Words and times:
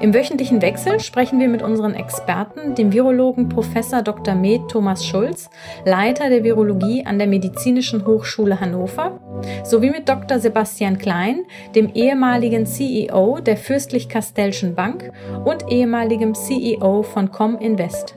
Im 0.00 0.14
wöchentlichen 0.14 0.62
Wechsel 0.62 1.00
sprechen 1.00 1.40
wir 1.40 1.48
mit 1.48 1.62
unseren 1.62 1.94
Experten, 1.94 2.74
dem 2.74 2.92
Virologen 2.92 3.48
Prof. 3.48 3.68
Dr. 4.04 4.34
Med 4.34 4.68
Thomas 4.68 5.06
Schulz, 5.06 5.50
Leiter 5.84 6.28
der 6.28 6.44
Virologie 6.44 7.04
an 7.06 7.18
der 7.18 7.28
Medizinischen 7.28 8.06
Hochschule 8.06 8.60
Hannover, 8.60 9.20
sowie 9.64 9.90
mit 9.90 10.08
Dr. 10.08 10.38
Sebastian 10.38 10.98
Klein, 10.98 11.44
dem 11.74 11.90
ehemaligen 11.94 12.66
CEO 12.66 13.38
der 13.40 13.56
Fürstlich-Kastellschen 13.56 14.74
Bank 14.74 15.12
und 15.44 15.70
ehemaligem 15.70 16.34
CEO 16.34 17.02
von 17.02 17.30
Cominvest. 17.30 18.16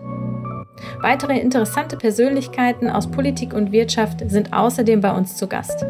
Weitere 1.01 1.39
interessante 1.39 1.97
Persönlichkeiten 1.97 2.89
aus 2.89 3.09
Politik 3.09 3.53
und 3.53 3.71
Wirtschaft 3.71 4.19
sind 4.29 4.53
außerdem 4.53 5.01
bei 5.01 5.11
uns 5.11 5.37
zu 5.37 5.47
Gast. 5.47 5.85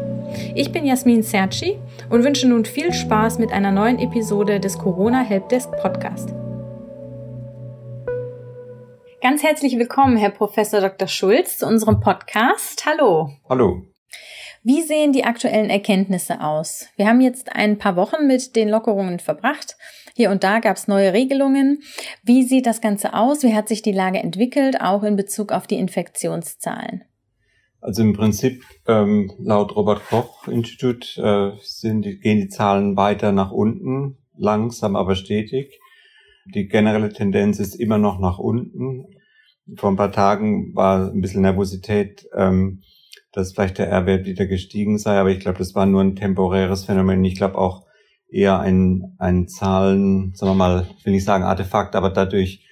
Ich 0.54 0.72
bin 0.72 0.86
Jasmin 0.86 1.22
Serci 1.22 1.78
und 2.10 2.24
wünsche 2.24 2.48
nun 2.48 2.64
viel 2.64 2.92
Spaß 2.92 3.38
mit 3.38 3.52
einer 3.52 3.70
neuen 3.70 3.98
Episode 3.98 4.60
des 4.60 4.78
Corona 4.78 5.22
Helpdesk 5.22 5.70
Podcast. 5.80 6.34
Ganz 9.22 9.42
herzlich 9.42 9.78
willkommen, 9.78 10.16
Herr 10.16 10.30
Professor 10.30 10.80
Dr. 10.80 11.06
Schulz, 11.06 11.58
zu 11.58 11.66
unserem 11.66 12.00
Podcast. 12.00 12.84
Hallo. 12.86 13.30
Hallo. 13.48 13.82
Wie 14.64 14.82
sehen 14.82 15.12
die 15.12 15.24
aktuellen 15.24 15.70
Erkenntnisse 15.70 16.40
aus? 16.40 16.88
Wir 16.96 17.08
haben 17.08 17.20
jetzt 17.20 17.54
ein 17.54 17.78
paar 17.78 17.96
Wochen 17.96 18.26
mit 18.26 18.56
den 18.56 18.68
Lockerungen 18.68 19.18
verbracht. 19.18 19.76
Hier 20.14 20.30
und 20.30 20.44
da 20.44 20.60
gab 20.60 20.76
es 20.76 20.88
neue 20.88 21.12
Regelungen. 21.12 21.82
Wie 22.22 22.42
sieht 22.42 22.66
das 22.66 22.80
Ganze 22.80 23.14
aus? 23.14 23.42
Wie 23.42 23.54
hat 23.54 23.68
sich 23.68 23.82
die 23.82 23.92
Lage 23.92 24.18
entwickelt, 24.18 24.80
auch 24.80 25.02
in 25.02 25.16
Bezug 25.16 25.52
auf 25.52 25.66
die 25.66 25.76
Infektionszahlen? 25.76 27.04
Also 27.80 28.02
im 28.02 28.12
Prinzip 28.12 28.62
ähm, 28.86 29.32
laut 29.38 29.74
Robert 29.74 30.06
Koch 30.06 30.46
Institut 30.46 31.18
äh, 31.18 31.50
gehen 31.82 32.40
die 32.40 32.48
Zahlen 32.48 32.96
weiter 32.96 33.32
nach 33.32 33.50
unten, 33.50 34.18
langsam 34.36 34.94
aber 34.94 35.16
stetig. 35.16 35.80
Die 36.54 36.68
generelle 36.68 37.12
Tendenz 37.12 37.58
ist 37.58 37.74
immer 37.74 37.98
noch 37.98 38.20
nach 38.20 38.38
unten. 38.38 39.06
Vor 39.76 39.90
ein 39.90 39.96
paar 39.96 40.12
Tagen 40.12 40.74
war 40.74 41.10
ein 41.10 41.20
bisschen 41.20 41.42
Nervosität, 41.42 42.28
ähm, 42.36 42.82
dass 43.32 43.52
vielleicht 43.52 43.78
der 43.78 43.88
R-Wert 43.88 44.26
wieder 44.26 44.46
gestiegen 44.46 44.98
sei, 44.98 45.18
aber 45.18 45.30
ich 45.30 45.40
glaube, 45.40 45.58
das 45.58 45.74
war 45.74 45.86
nur 45.86 46.02
ein 46.02 46.14
temporäres 46.16 46.84
Phänomen. 46.84 47.24
Ich 47.24 47.36
glaube 47.36 47.58
auch 47.58 47.84
eher 48.32 48.60
ein, 48.60 49.14
ein 49.18 49.48
Zahlen, 49.48 50.32
sagen 50.34 50.52
wir 50.52 50.56
mal, 50.56 50.86
will 51.04 51.12
nicht 51.12 51.24
sagen 51.24 51.44
Artefakt, 51.44 51.94
aber 51.94 52.10
dadurch 52.10 52.64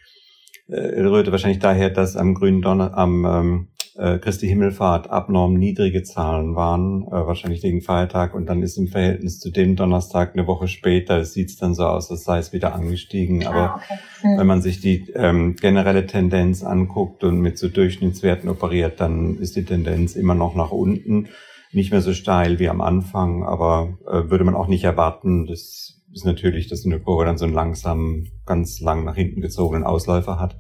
äh, 0.69 1.01
rührte 1.01 1.33
wahrscheinlich 1.33 1.61
daher, 1.61 1.91
dass 1.91 2.17
am 2.17 2.35
grünen 2.35 2.63
Donner, 2.63 2.97
am 2.97 3.25
ähm, 3.25 3.69
äh, 3.97 4.19
Christi 4.19 4.49
Himmelfahrt 4.49 5.11
abnorm 5.11 5.55
niedrige 5.55 6.03
Zahlen 6.03 6.55
waren, 6.55 7.03
äh, 7.09 7.11
wahrscheinlich 7.11 7.63
wegen 7.63 7.83
Feiertag. 7.83 8.35
Und 8.35 8.47
dann 8.47 8.63
ist 8.63 8.79
im 8.79 8.89
Verhältnis 8.89 9.39
zu 9.41 9.51
dem 9.51 9.77
Donnerstag 9.77 10.33
eine 10.35 10.47
Woche 10.47 10.69
später, 10.69 11.25
sieht 11.25 11.51
es 11.51 11.57
dann 11.57 11.75
so 11.75 11.85
aus, 11.85 12.11
als 12.11 12.25
sei 12.25 12.39
es 12.39 12.53
wieder 12.53 12.75
angestiegen. 12.75 13.47
Ah, 13.47 13.51
Aber 13.51 13.75
okay. 13.77 14.01
hm. 14.23 14.39
wenn 14.39 14.47
man 14.47 14.63
sich 14.63 14.81
die 14.81 15.11
ähm, 15.15 15.57
generelle 15.57 16.07
Tendenz 16.07 16.63
anguckt 16.63 17.25
und 17.25 17.41
mit 17.41 17.59
so 17.59 17.69
Durchschnittswerten 17.69 18.49
operiert, 18.49 19.01
dann 19.01 19.39
ist 19.39 19.57
die 19.57 19.65
Tendenz 19.65 20.17
immer 20.17 20.35
noch 20.35 20.55
nach 20.55 20.71
unten. 20.71 21.29
Nicht 21.73 21.93
mehr 21.93 22.01
so 22.01 22.13
steil 22.13 22.59
wie 22.59 22.69
am 22.69 22.81
Anfang, 22.81 23.45
aber 23.45 23.99
äh, 24.07 24.31
würde 24.31 24.45
man 24.45 24.55
auch 24.55 24.67
nicht 24.67 24.85
erwarten. 24.85 25.47
Das 25.47 26.03
ist 26.13 26.25
natürlich, 26.25 26.69
dass 26.69 26.85
eine 26.85 27.01
Kurve 27.01 27.25
dann 27.25 27.39
so 27.39 27.45
einen 27.45 27.55
langsam, 27.55 28.27
ganz 28.47 28.81
lang 28.81 29.05
nach 29.05 29.15
hinten 29.15 29.41
gezogenen 29.41 29.85
Ausläufer 29.85 30.41
hat. 30.41 30.57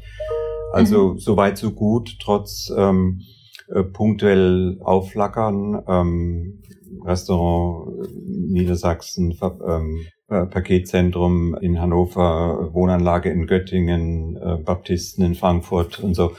Also 0.72 1.15
mhm. 1.15 1.19
so 1.19 1.37
weit, 1.37 1.59
so 1.59 1.72
gut, 1.72 2.19
trotz 2.21 2.72
ähm, 2.76 3.22
äh, 3.69 3.82
punktuell 3.82 4.78
aufflackern. 4.82 5.82
Ähm, 5.88 6.62
Restaurant 7.04 8.04
äh, 8.04 8.09
Niedersachsen, 8.53 9.37
ähm, 9.66 10.06
äh, 10.28 10.47
Paketzentrum 10.47 11.54
in 11.60 11.81
Hannover, 11.81 12.71
Wohnanlage 12.72 13.31
in 13.31 13.47
Göttingen, 13.47 14.37
äh, 14.37 14.56
Baptisten 14.56 15.25
in 15.25 15.34
Frankfurt 15.34 16.00
und 16.00 16.15
so. 16.15 16.32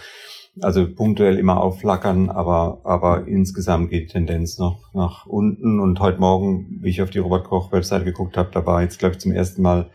Also 0.59 0.93
punktuell 0.93 1.37
immer 1.37 1.61
aufflackern, 1.61 2.29
aber, 2.29 2.81
aber 2.83 3.25
insgesamt 3.25 3.89
geht 3.89 4.09
die 4.09 4.13
Tendenz 4.13 4.57
noch 4.57 4.93
nach 4.93 5.25
unten. 5.25 5.79
Und 5.79 6.01
heute 6.01 6.19
Morgen, 6.19 6.79
wie 6.81 6.89
ich 6.89 7.01
auf 7.01 7.09
die 7.09 7.19
Robert 7.19 7.45
Koch 7.45 7.71
Webseite 7.71 8.03
geguckt 8.03 8.35
habe, 8.35 8.49
da 8.51 8.65
war 8.65 8.81
jetzt, 8.81 8.99
glaube 8.99 9.13
ich, 9.13 9.21
zum 9.21 9.31
ersten 9.31 9.61
Mal 9.61 9.89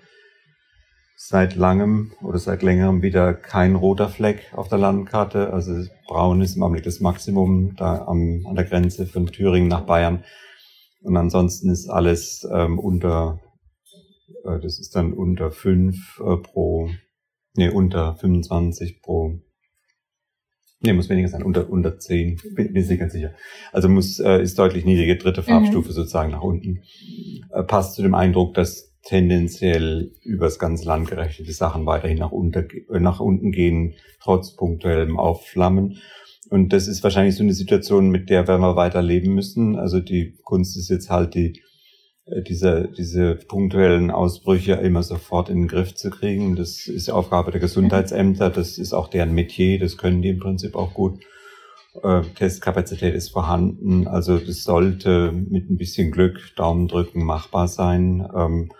seit 1.19 1.56
langem 1.56 2.12
oder 2.22 2.39
seit 2.39 2.62
längerem 2.62 3.03
wieder 3.03 3.34
kein 3.34 3.75
roter 3.75 4.09
Fleck 4.09 4.53
auf 4.55 4.69
der 4.69 4.78
Landkarte. 4.78 5.53
Also 5.53 5.75
braun 6.06 6.41
ist 6.41 6.56
im 6.56 6.62
Augenblick 6.62 6.84
das 6.84 7.00
Maximum 7.00 7.75
da 7.77 8.06
am, 8.06 8.47
an 8.47 8.55
der 8.55 8.65
Grenze 8.65 9.06
von 9.06 9.27
Thüringen 9.27 9.69
nach 9.69 9.83
Bayern. 9.83 10.25
Und 11.03 11.17
ansonsten 11.19 11.71
ist 11.71 11.88
alles 11.88 12.49
ähm, 12.50 12.78
unter, 12.78 13.41
äh, 14.44 14.59
das 14.61 14.78
ist 14.78 14.97
dann 14.97 15.12
unter 15.12 15.50
fünf 15.50 16.19
äh, 16.21 16.37
pro, 16.37 16.88
nee, 17.56 17.69
unter 17.69 18.17
25 18.17 19.03
pro, 19.03 19.41
nee, 20.81 20.92
muss 20.92 21.09
weniger 21.09 21.28
sein, 21.28 21.42
unter, 21.42 21.69
unter 21.70 21.98
zehn 21.98 22.41
bin, 22.54 22.72
bin 22.72 22.91
ich 22.91 22.98
ganz 22.98 23.12
sicher. 23.12 23.32
Also 23.72 23.88
muss, 23.88 24.19
äh, 24.19 24.42
ist 24.42 24.59
deutlich 24.59 24.84
niedrige 24.84 25.16
dritte 25.16 25.42
mhm. 25.42 25.47
Farbstufe 25.47 25.88
mhm. 25.88 25.94
sozusagen 25.94 26.31
nach 26.32 26.42
unten. 26.42 26.82
Äh, 27.53 27.62
passt 27.62 27.94
zu 27.94 28.03
dem 28.03 28.14
Eindruck, 28.14 28.54
dass 28.54 28.94
tendenziell 29.03 30.12
übers 30.22 30.59
ganze 30.59 30.84
Land 30.84 31.09
gerechnete 31.09 31.53
Sachen 31.53 31.87
weiterhin 31.87 32.19
nach, 32.19 32.32
unter, 32.32 32.64
äh, 32.64 33.00
nach 33.00 33.20
unten 33.20 33.53
gehen, 33.53 33.94
trotz 34.20 34.56
punktuellem 34.56 35.19
Aufflammen. 35.19 35.98
Und 36.48 36.72
das 36.72 36.87
ist 36.88 37.03
wahrscheinlich 37.03 37.37
so 37.37 37.43
eine 37.43 37.54
Situation, 37.54 38.10
mit 38.10 38.31
der 38.31 38.47
werden 38.47 38.60
wir 38.60 38.76
weiter 38.76 39.03
leben 39.03 39.34
müssen. 39.34 39.76
Also 39.76 40.00
die 40.00 40.37
Kunst 40.44 40.76
ist 40.76 40.91
jetzt 40.91 41.10
halt 41.10 41.34
die, 41.34 41.62
diese, 42.26 42.88
diese 42.88 43.37
punktuellen 43.37 44.10
Ausbrüche 44.10 44.75
immer 44.75 45.03
sofort 45.03 45.48
in 45.48 45.59
den 45.59 45.69
Griff 45.69 45.94
zu 45.94 46.10
kriegen. 46.10 46.56
Das 46.56 46.88
ist 46.88 47.09
Aufgabe 47.09 47.53
der 47.53 47.60
Gesundheitsämter, 47.60 48.50
das 48.50 48.78
ist 48.78 48.92
auch 48.92 49.09
deren 49.09 49.32
Metier, 49.32 49.78
das 49.78 49.97
können 49.97 50.22
die 50.22 50.31
im 50.31 50.41
Prinzip 50.41 50.75
auch 50.75 50.92
gut. 50.92 51.20
Äh, 52.03 52.22
Testkapazität 52.34 53.14
ist 53.14 53.31
vorhanden, 53.31 54.06
also 54.09 54.38
das 54.38 54.64
sollte 54.64 55.32
mit 55.32 55.70
ein 55.70 55.76
bisschen 55.76 56.10
Glück, 56.10 56.38
Daumen 56.56 56.88
drücken, 56.88 57.25
machbar 57.25 57.69
sein. 57.69 58.26
Ähm, 58.34 58.70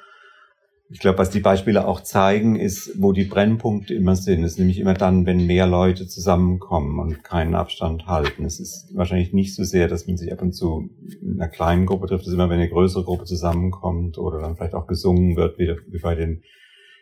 ich 0.89 1.01
glaube, 1.01 1.19
was 1.19 1.31
die 1.31 1.41
Beispiele 1.41 1.87
auch 1.87 2.01
zeigen, 2.01 2.55
ist, 2.55 3.01
wo 3.01 3.13
die 3.13 3.25
Brennpunkte 3.25 3.93
immer 3.93 4.15
sind. 4.15 4.45
Es 4.45 4.53
ist 4.53 4.59
nämlich 4.59 4.79
immer 4.79 4.95
dann, 4.95 5.27
wenn 5.27 5.47
mehr 5.47 5.67
Leute 5.67 6.07
zusammenkommen 6.07 7.01
und 7.01 7.25
keinen 7.25 7.57
Abstand 7.57 8.07
halten. 8.07 8.45
Es 8.45 8.61
ist 8.61 8.95
wahrscheinlich 8.95 9.33
nicht 9.33 9.57
so 9.57 9.65
sehr, 9.65 9.89
dass 9.89 10.07
man 10.07 10.17
sich 10.17 10.33
ab 10.33 10.43
und 10.43 10.53
zu 10.53 10.89
in 11.21 11.41
einer 11.41 11.51
kleinen 11.51 11.87
Gruppe 11.87 12.07
trifft. 12.07 12.23
Es 12.23 12.29
ist 12.29 12.35
immer, 12.35 12.49
wenn 12.51 12.61
eine 12.61 12.69
größere 12.69 13.03
Gruppe 13.03 13.25
zusammenkommt 13.25 14.17
oder 14.17 14.39
dann 14.39 14.57
vielleicht 14.57 14.75
auch 14.75 14.87
gesungen 14.87 15.35
wird, 15.35 15.59
wie, 15.59 15.75
bei 15.99 16.15
den 16.15 16.43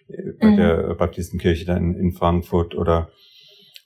äh, 0.09 0.33
bei 0.41 0.50
mhm. 0.50 0.56
der 0.56 0.94
Baptistenkirche 0.94 1.67
da 1.67 1.77
in, 1.77 1.94
in, 1.94 2.12
Frankfurt 2.12 2.75
oder 2.75 3.11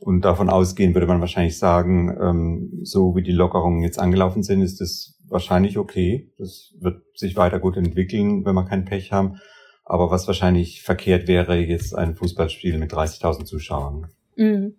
und 0.00 0.24
davon 0.24 0.48
ausgehen 0.48 0.94
würde 0.94 1.08
man 1.08 1.20
wahrscheinlich 1.20 1.58
sagen, 1.58 2.16
ähm, 2.20 2.80
so 2.84 3.16
wie 3.16 3.22
die 3.22 3.32
Lockerungen 3.32 3.82
jetzt 3.82 3.98
angelaufen 3.98 4.44
sind, 4.44 4.62
ist 4.62 4.80
das 4.80 5.18
wahrscheinlich 5.28 5.76
okay. 5.76 6.30
Das 6.38 6.72
wird 6.78 7.02
sich 7.14 7.34
weiter 7.34 7.58
gut 7.58 7.76
entwickeln, 7.76 8.44
wenn 8.44 8.54
wir 8.54 8.64
kein 8.64 8.84
Pech 8.84 9.10
haben. 9.10 9.40
Aber 9.88 10.10
was 10.10 10.26
wahrscheinlich 10.26 10.82
verkehrt 10.82 11.26
wäre, 11.28 11.56
jetzt 11.56 11.94
ein 11.96 12.14
Fußballspiel 12.14 12.78
mit 12.78 12.92
30.000 12.92 13.44
Zuschauern. 13.44 14.08
Mhm. 14.36 14.74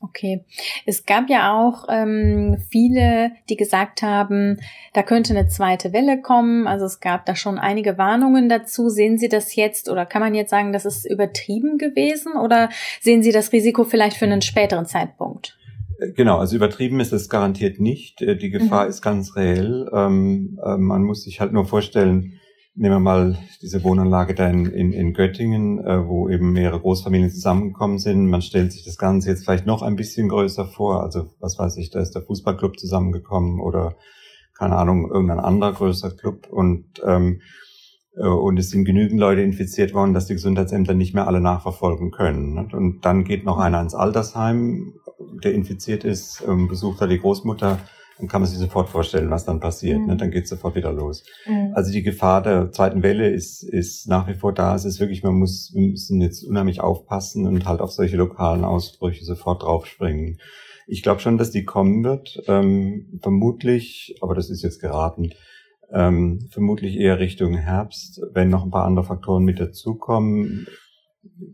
Okay. 0.00 0.44
Es 0.84 1.06
gab 1.06 1.30
ja 1.30 1.52
auch 1.52 1.86
ähm, 1.88 2.58
viele, 2.68 3.32
die 3.48 3.56
gesagt 3.56 4.02
haben, 4.02 4.60
da 4.92 5.02
könnte 5.02 5.34
eine 5.34 5.48
zweite 5.48 5.92
Welle 5.92 6.20
kommen. 6.20 6.66
Also 6.66 6.84
es 6.84 7.00
gab 7.00 7.24
da 7.24 7.34
schon 7.34 7.58
einige 7.58 7.96
Warnungen 7.96 8.48
dazu. 8.48 8.90
Sehen 8.90 9.16
Sie 9.16 9.28
das 9.28 9.56
jetzt 9.56 9.88
oder 9.88 10.04
kann 10.04 10.20
man 10.20 10.34
jetzt 10.34 10.50
sagen, 10.50 10.72
das 10.72 10.84
ist 10.84 11.06
übertrieben 11.06 11.78
gewesen 11.78 12.34
oder 12.36 12.68
sehen 13.00 13.22
Sie 13.22 13.32
das 13.32 13.52
Risiko 13.52 13.84
vielleicht 13.84 14.18
für 14.18 14.26
einen 14.26 14.42
späteren 14.42 14.84
Zeitpunkt? 14.84 15.56
Äh, 15.98 16.12
genau, 16.12 16.38
also 16.38 16.54
übertrieben 16.56 17.00
ist 17.00 17.12
es 17.12 17.30
garantiert 17.30 17.80
nicht. 17.80 18.20
Äh, 18.20 18.36
die 18.36 18.50
Gefahr 18.50 18.84
mhm. 18.84 18.90
ist 18.90 19.00
ganz 19.00 19.36
reell. 19.36 19.90
Ähm, 19.92 20.60
äh, 20.62 20.76
man 20.76 21.02
muss 21.02 21.24
sich 21.24 21.40
halt 21.40 21.52
nur 21.52 21.64
vorstellen, 21.64 22.40
Nehmen 22.74 22.96
wir 22.96 23.00
mal 23.00 23.38
diese 23.62 23.82
Wohnanlage 23.84 24.34
da 24.34 24.48
in, 24.48 24.66
in, 24.66 24.92
in 24.92 25.12
Göttingen, 25.12 25.78
äh, 25.84 26.06
wo 26.06 26.28
eben 26.28 26.52
mehrere 26.52 26.80
Großfamilien 26.80 27.30
zusammengekommen 27.30 27.98
sind. 27.98 28.26
Man 28.28 28.42
stellt 28.42 28.72
sich 28.72 28.84
das 28.84 28.98
Ganze 28.98 29.30
jetzt 29.30 29.44
vielleicht 29.44 29.66
noch 29.66 29.82
ein 29.82 29.96
bisschen 29.96 30.28
größer 30.28 30.66
vor. 30.66 31.02
Also 31.02 31.34
was 31.40 31.58
weiß 31.58 31.76
ich, 31.76 31.90
da 31.90 32.00
ist 32.00 32.14
der 32.14 32.22
Fußballclub 32.22 32.78
zusammengekommen 32.78 33.60
oder 33.60 33.96
keine 34.58 34.76
Ahnung, 34.76 35.10
irgendein 35.10 35.40
anderer 35.40 35.72
größer 35.72 36.10
Club. 36.10 36.48
Und 36.50 36.84
ähm, 37.04 37.40
Äh, 38.16 38.28
und 38.28 38.58
es 38.58 38.70
sind 38.70 38.84
genügend 38.84 39.18
Leute 39.18 39.42
infiziert 39.42 39.92
worden, 39.94 40.14
dass 40.14 40.26
die 40.26 40.34
Gesundheitsämter 40.34 40.94
nicht 40.94 41.14
mehr 41.14 41.26
alle 41.26 41.40
nachverfolgen 41.40 42.10
können. 42.10 42.58
Und 42.72 43.04
dann 43.04 43.24
geht 43.24 43.44
noch 43.44 43.58
einer 43.58 43.80
ins 43.80 43.94
Altersheim, 43.94 44.94
der 45.42 45.52
infiziert 45.52 46.04
ist, 46.04 46.42
ähm, 46.46 46.68
besucht 46.68 47.00
da 47.00 47.06
die 47.06 47.18
Großmutter, 47.18 47.78
dann 48.18 48.28
kann 48.28 48.40
man 48.40 48.48
sich 48.48 48.58
sofort 48.58 48.88
vorstellen, 48.88 49.30
was 49.30 49.44
dann 49.44 49.60
passiert. 49.60 50.00
Mhm. 50.00 50.18
Dann 50.18 50.30
geht 50.30 50.44
es 50.44 50.50
sofort 50.50 50.76
wieder 50.76 50.92
los. 50.92 51.24
Mhm. 51.46 51.72
Also 51.74 51.92
die 51.92 52.02
Gefahr 52.02 52.42
der 52.42 52.70
zweiten 52.70 53.02
Welle 53.02 53.28
ist, 53.28 53.62
ist 53.62 54.08
nach 54.08 54.28
wie 54.28 54.34
vor 54.34 54.52
da. 54.52 54.74
Es 54.74 54.84
ist 54.84 55.00
wirklich, 55.00 55.22
man 55.22 55.34
muss, 55.34 55.72
wir 55.74 55.88
müssen 55.88 56.20
jetzt 56.20 56.44
unheimlich 56.44 56.80
aufpassen 56.80 57.46
und 57.46 57.66
halt 57.66 57.80
auf 57.80 57.90
solche 57.90 58.16
lokalen 58.16 58.64
Ausbrüche 58.64 59.24
sofort 59.24 59.62
draufspringen. 59.62 60.38
Ich 60.86 61.02
glaube 61.02 61.20
schon, 61.20 61.38
dass 61.38 61.50
die 61.50 61.64
kommen 61.64 62.04
wird. 62.04 62.42
Ähm, 62.46 63.18
vermutlich, 63.20 64.16
aber 64.20 64.34
das 64.34 64.50
ist 64.50 64.62
jetzt 64.62 64.80
geraten, 64.80 65.30
ähm, 65.92 66.46
vermutlich 66.50 66.96
eher 66.96 67.18
Richtung 67.18 67.54
Herbst, 67.54 68.20
wenn 68.32 68.48
noch 68.48 68.64
ein 68.64 68.70
paar 68.70 68.84
andere 68.84 69.04
Faktoren 69.04 69.44
mit 69.44 69.58
dazukommen. 69.58 70.66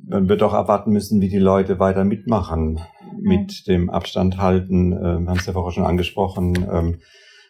Man 0.07 0.29
wird 0.29 0.43
auch 0.43 0.53
erwarten 0.53 0.91
müssen, 0.91 1.21
wie 1.21 1.29
die 1.29 1.39
Leute 1.39 1.79
weiter 1.79 2.05
mitmachen 2.05 2.81
mit 3.23 3.67
dem 3.67 3.91
Abstand 3.91 4.39
halten. 4.39 4.93
Äh, 4.93 5.21
wir 5.21 5.29
haben 5.29 5.39
es 5.39 5.47
ja 5.47 5.53
vorher 5.53 5.73
schon 5.73 5.85
angesprochen. 5.85 6.67
Ähm, 6.71 6.99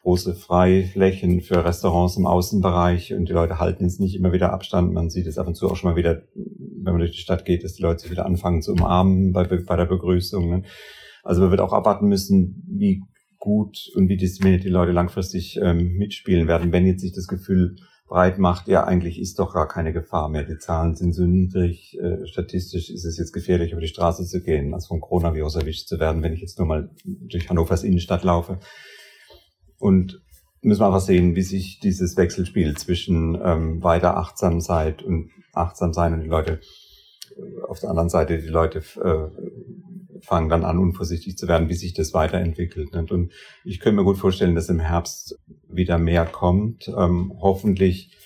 große 0.02 0.34
Freiflächen 0.34 1.42
für 1.42 1.64
Restaurants 1.64 2.16
im 2.16 2.26
Außenbereich 2.26 3.12
und 3.12 3.28
die 3.28 3.34
Leute 3.34 3.58
halten 3.58 3.84
jetzt 3.84 4.00
nicht 4.00 4.16
immer 4.16 4.32
wieder 4.32 4.52
Abstand. 4.52 4.92
Man 4.92 5.10
sieht 5.10 5.26
es 5.26 5.36
ab 5.36 5.46
und 5.46 5.54
zu 5.54 5.70
auch 5.70 5.76
schon 5.76 5.90
mal 5.90 5.96
wieder, 5.96 6.22
wenn 6.34 6.92
man 6.92 6.98
durch 6.98 7.12
die 7.12 7.18
Stadt 7.20 7.44
geht, 7.44 7.64
dass 7.64 7.74
die 7.74 7.82
Leute 7.82 8.00
sich 8.00 8.10
wieder 8.10 8.24
anfangen 8.24 8.62
zu 8.62 8.72
umarmen 8.72 9.32
bei, 9.32 9.44
bei 9.44 9.76
der 9.76 9.84
Begrüßung. 9.84 10.48
Ne? 10.48 10.62
Also 11.22 11.42
man 11.42 11.50
wird 11.50 11.60
auch 11.60 11.74
abwarten 11.74 12.08
müssen, 12.08 12.62
wie 12.66 13.02
gut 13.38 13.90
und 13.94 14.08
wie 14.08 14.16
diszipliniert 14.16 14.64
die 14.64 14.68
Leute 14.68 14.92
langfristig 14.92 15.58
ähm, 15.62 15.96
mitspielen 15.96 16.48
werden, 16.48 16.72
wenn 16.72 16.86
jetzt 16.86 17.02
sich 17.02 17.12
das 17.12 17.26
Gefühl 17.26 17.76
breit 18.10 18.40
macht, 18.40 18.66
ja, 18.66 18.82
eigentlich 18.82 19.20
ist 19.20 19.38
doch 19.38 19.54
gar 19.54 19.68
keine 19.68 19.92
Gefahr 19.92 20.28
mehr. 20.28 20.42
Die 20.42 20.58
Zahlen 20.58 20.96
sind 20.96 21.12
so 21.14 21.22
niedrig. 21.22 21.96
Äh, 21.96 22.26
statistisch 22.26 22.90
ist 22.90 23.04
es 23.04 23.16
jetzt 23.16 23.32
gefährlich, 23.32 23.70
über 23.70 23.80
die 23.80 23.86
Straße 23.86 24.26
zu 24.26 24.42
gehen, 24.42 24.74
als 24.74 24.88
vom 24.88 25.00
Coronavirus 25.00 25.54
erwischt 25.54 25.86
zu 25.86 26.00
werden, 26.00 26.20
wenn 26.24 26.32
ich 26.32 26.40
jetzt 26.40 26.58
nur 26.58 26.66
mal 26.66 26.90
durch 27.04 27.48
Hannovers 27.48 27.84
Innenstadt 27.84 28.24
laufe. 28.24 28.58
Und 29.78 30.20
müssen 30.60 30.80
wir 30.80 30.86
einfach 30.86 31.00
sehen, 31.00 31.36
wie 31.36 31.42
sich 31.42 31.78
dieses 31.78 32.16
Wechselspiel 32.16 32.76
zwischen 32.76 33.40
ähm, 33.42 33.80
weiter 33.80 34.16
Achtsamkeit 34.16 35.04
und 35.04 35.30
achtsam 35.52 35.92
sein 35.92 36.12
und 36.12 36.20
die 36.20 36.28
Leute 36.28 36.58
auf 37.68 37.78
der 37.78 37.90
anderen 37.90 38.08
Seite 38.08 38.38
die 38.38 38.48
Leute 38.48 38.80
äh, 39.02 40.20
fangen 40.20 40.48
dann 40.48 40.64
an, 40.64 40.78
unvorsichtig 40.78 41.38
zu 41.38 41.48
werden, 41.48 41.68
wie 41.68 41.74
sich 41.74 41.94
das 41.94 42.12
weiterentwickelt. 42.12 42.94
Und 42.94 43.32
ich 43.64 43.80
könnte 43.80 43.96
mir 43.96 44.04
gut 44.04 44.18
vorstellen, 44.18 44.54
dass 44.54 44.68
im 44.68 44.80
Herbst 44.80 45.38
wieder 45.72 45.98
mehr 45.98 46.26
kommt. 46.26 46.88
Ähm, 46.88 47.32
hoffentlich 47.40 48.16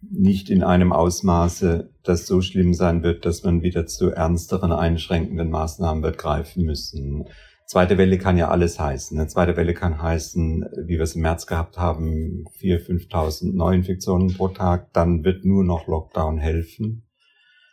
nicht 0.00 0.50
in 0.50 0.62
einem 0.62 0.92
Ausmaße, 0.92 1.90
das 2.02 2.26
so 2.26 2.40
schlimm 2.40 2.74
sein 2.74 3.02
wird, 3.02 3.24
dass 3.24 3.44
man 3.44 3.62
wieder 3.62 3.86
zu 3.86 4.10
ernsteren 4.10 4.72
einschränkenden 4.72 5.50
Maßnahmen 5.50 6.02
wird 6.02 6.18
greifen 6.18 6.64
müssen. 6.64 7.24
Zweite 7.66 7.96
Welle 7.96 8.18
kann 8.18 8.36
ja 8.36 8.48
alles 8.48 8.78
heißen. 8.78 9.18
Eine 9.18 9.28
zweite 9.28 9.56
Welle 9.56 9.72
kann 9.72 10.02
heißen, 10.02 10.66
wie 10.84 10.96
wir 10.96 11.02
es 11.02 11.14
im 11.14 11.22
März 11.22 11.46
gehabt 11.46 11.78
haben, 11.78 12.44
4.000, 12.60 13.08
5.000 13.08 13.54
Neuinfektionen 13.54 14.34
pro 14.34 14.48
Tag. 14.48 14.92
Dann 14.92 15.24
wird 15.24 15.44
nur 15.44 15.64
noch 15.64 15.86
Lockdown 15.86 16.38
helfen. 16.38 17.04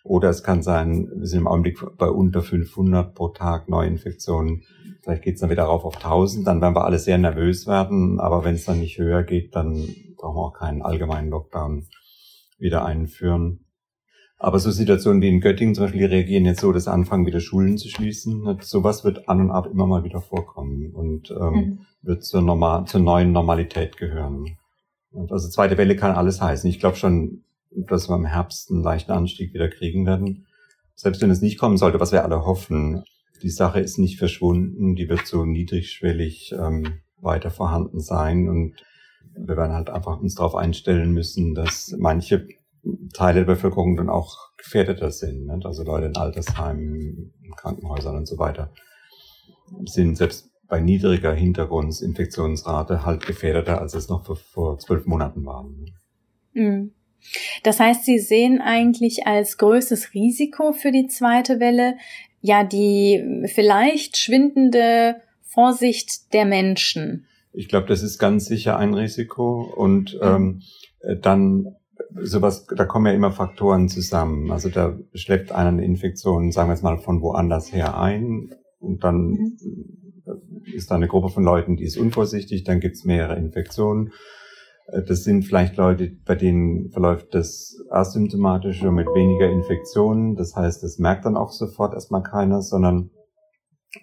Oder 0.03 0.29
es 0.29 0.43
kann 0.43 0.61
sein, 0.61 1.09
wir 1.15 1.27
sind 1.27 1.39
im 1.39 1.47
Augenblick 1.47 1.79
bei 1.97 2.09
unter 2.09 2.41
500 2.41 3.13
pro 3.13 3.29
Tag 3.29 3.69
Neuinfektionen. 3.69 4.63
Vielleicht 5.01 5.23
geht 5.23 5.35
es 5.35 5.41
dann 5.41 5.49
wieder 5.49 5.63
rauf 5.63 5.85
auf 5.85 5.97
1000. 5.97 6.47
Dann 6.47 6.61
werden 6.61 6.75
wir 6.75 6.85
alle 6.85 6.99
sehr 6.99 7.17
nervös 7.17 7.67
werden. 7.67 8.19
Aber 8.19 8.43
wenn 8.43 8.55
es 8.55 8.65
dann 8.65 8.79
nicht 8.79 8.97
höher 8.97 9.23
geht, 9.23 9.55
dann 9.55 9.73
brauchen 10.17 10.35
wir 10.35 10.45
auch 10.47 10.53
keinen 10.53 10.81
allgemeinen 10.81 11.29
Lockdown 11.29 11.87
wieder 12.57 12.85
einführen. 12.85 13.65
Aber 14.41 14.59
so 14.59 14.71
Situationen 14.71 15.21
wie 15.21 15.27
in 15.27 15.41
Göttingen 15.41 15.75
zum 15.75 15.83
Beispiel, 15.83 15.99
die 15.99 16.15
reagieren 16.15 16.45
jetzt 16.45 16.61
so, 16.61 16.71
dass 16.71 16.87
anfangen, 16.87 17.25
wieder 17.25 17.41
Schulen 17.41 17.77
zu 17.77 17.89
schließen. 17.89 18.57
Sowas 18.61 19.03
wird 19.03 19.27
an 19.27 19.41
und 19.41 19.51
ab 19.51 19.67
immer 19.69 19.85
mal 19.85 20.05
wieder 20.05 20.21
vorkommen 20.21 20.93
und 20.93 21.29
ähm, 21.31 21.53
mhm. 21.53 21.79
wird 22.01 22.23
zur, 22.23 22.41
normal, 22.41 22.85
zur 22.85 23.01
neuen 23.01 23.33
Normalität 23.33 23.97
gehören. 23.97 24.57
Und 25.11 25.33
also 25.33 25.49
zweite 25.49 25.77
Welle 25.77 25.97
kann 25.97 26.15
alles 26.15 26.41
heißen. 26.41 26.69
Ich 26.69 26.79
glaube 26.79 26.95
schon, 26.95 27.43
dass 27.71 28.09
wir 28.09 28.15
im 28.15 28.25
Herbst 28.25 28.71
einen 28.71 28.83
leichten 28.83 29.11
Anstieg 29.11 29.53
wieder 29.53 29.69
kriegen 29.69 30.05
werden. 30.05 30.47
Selbst 30.95 31.21
wenn 31.21 31.31
es 31.31 31.41
nicht 31.41 31.57
kommen 31.57 31.77
sollte, 31.77 31.99
was 31.99 32.11
wir 32.11 32.23
alle 32.23 32.45
hoffen, 32.45 33.03
die 33.41 33.49
Sache 33.49 33.79
ist 33.79 33.97
nicht 33.97 34.17
verschwunden, 34.17 34.95
die 34.95 35.07
wird 35.07 35.25
so 35.25 35.45
niedrigschwellig 35.45 36.53
ähm, 36.57 36.99
weiter 37.17 37.51
vorhanden 37.51 37.99
sein 37.99 38.49
und 38.49 38.75
wir 39.33 39.55
werden 39.55 39.73
halt 39.73 39.89
einfach 39.89 40.19
uns 40.19 40.35
darauf 40.35 40.55
einstellen 40.55 41.11
müssen, 41.11 41.55
dass 41.55 41.95
manche 41.97 42.47
Teile 43.13 43.45
der 43.45 43.53
Bevölkerung 43.53 43.95
dann 43.95 44.09
auch 44.09 44.55
gefährdeter 44.57 45.11
sind. 45.11 45.45
Nicht? 45.45 45.65
Also 45.65 45.83
Leute 45.83 46.07
in 46.07 46.17
Altersheimen, 46.17 47.33
in 47.41 47.51
Krankenhäusern 47.55 48.17
und 48.17 48.27
so 48.27 48.37
weiter 48.37 48.71
sind 49.85 50.17
selbst 50.17 50.49
bei 50.67 50.79
niedriger 50.79 51.33
Hintergrundinfektionsrate 51.33 53.05
halt 53.05 53.25
gefährdeter, 53.25 53.81
als 53.81 53.93
es 53.95 54.09
noch 54.09 54.25
vor, 54.25 54.35
vor 54.35 54.77
zwölf 54.79 55.05
Monaten 55.05 55.45
waren. 55.45 55.93
Mhm. 56.53 56.91
Das 57.63 57.79
heißt, 57.79 58.05
Sie 58.05 58.19
sehen 58.19 58.61
eigentlich 58.61 59.27
als 59.27 59.57
größtes 59.57 60.13
Risiko 60.13 60.71
für 60.71 60.91
die 60.91 61.07
zweite 61.07 61.59
Welle 61.59 61.95
ja 62.41 62.63
die 62.63 63.43
vielleicht 63.53 64.17
schwindende 64.17 65.17
Vorsicht 65.43 66.33
der 66.33 66.45
Menschen. 66.45 67.25
Ich 67.51 67.67
glaube, 67.67 67.87
das 67.87 68.03
ist 68.03 68.19
ganz 68.19 68.45
sicher 68.45 68.77
ein 68.77 68.93
Risiko 68.93 69.61
und 69.61 70.17
ähm, 70.21 70.61
dann 71.21 71.75
sowas, 72.15 72.65
da 72.75 72.85
kommen 72.85 73.07
ja 73.07 73.13
immer 73.13 73.31
Faktoren 73.31 73.89
zusammen. 73.89 74.51
Also 74.51 74.69
da 74.69 74.97
schleppt 75.13 75.51
einer 75.51 75.69
eine 75.69 75.85
Infektion, 75.85 76.51
sagen 76.51 76.69
wir 76.69 76.73
jetzt 76.73 76.83
mal, 76.83 76.97
von 76.97 77.21
woanders 77.21 77.73
her 77.73 77.99
ein 77.99 78.55
und 78.79 79.03
dann 79.03 79.31
mhm. 79.31 79.57
ist 80.73 80.91
da 80.91 80.95
eine 80.95 81.07
Gruppe 81.07 81.29
von 81.29 81.43
Leuten, 81.43 81.75
die 81.75 81.83
ist 81.83 81.97
unvorsichtig, 81.97 82.63
dann 82.63 82.79
gibt's 82.79 83.03
mehrere 83.03 83.35
Infektionen 83.35 84.07
äh, 84.07 84.38
das 85.07 85.23
sind 85.23 85.43
vielleicht 85.43 85.77
Leute, 85.77 86.11
bei 86.25 86.35
denen 86.35 86.89
verläuft 86.91 87.33
das 87.33 87.77
asymptomatische 87.89 88.91
mit 88.91 89.07
weniger 89.07 89.49
Infektionen. 89.49 90.35
Das 90.35 90.55
heißt, 90.55 90.83
das 90.83 90.99
merkt 90.99 91.25
dann 91.25 91.37
auch 91.37 91.51
sofort 91.51 91.93
erstmal 91.93 92.23
keiner, 92.23 92.61
sondern 92.61 93.11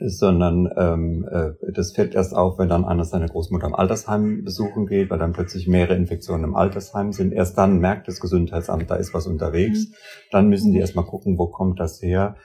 sondern 0.01 0.69
ähm, 0.77 1.29
äh, 1.31 1.53
das 1.73 1.93
fällt 1.93 2.15
erst 2.15 2.35
auf, 2.35 2.59
wenn 2.59 2.69
dann 2.69 2.85
einer 2.85 3.05
seine 3.05 3.29
Großmutter 3.29 3.69
im 3.69 3.75
Altersheim 3.75 4.43
besuchen 4.43 4.87
geht, 4.87 5.11
weil 5.11 5.19
dann 5.19 5.33
plötzlich 5.33 5.69
mehrere 5.69 5.95
Infektionen 5.95 6.43
im 6.43 6.57
Altersheim 6.57 7.13
sind. 7.13 7.33
Erst 7.33 7.57
dann 7.57 7.79
merkt 7.79 8.09
das 8.09 8.19
Gesundheitsamt, 8.19 8.91
da 8.91 8.97
ist 8.97 9.15
was 9.15 9.29
unterwegs. 9.29 9.89
Mhm. 9.89 9.95
Dann 10.33 10.49
müssen 10.49 10.73
die 10.73 10.81
erstmal 10.81 11.05
gucken, 11.05 11.39
wo 11.39 11.47
kommt 11.47 11.79
das 11.79 12.03
her. 12.03 12.37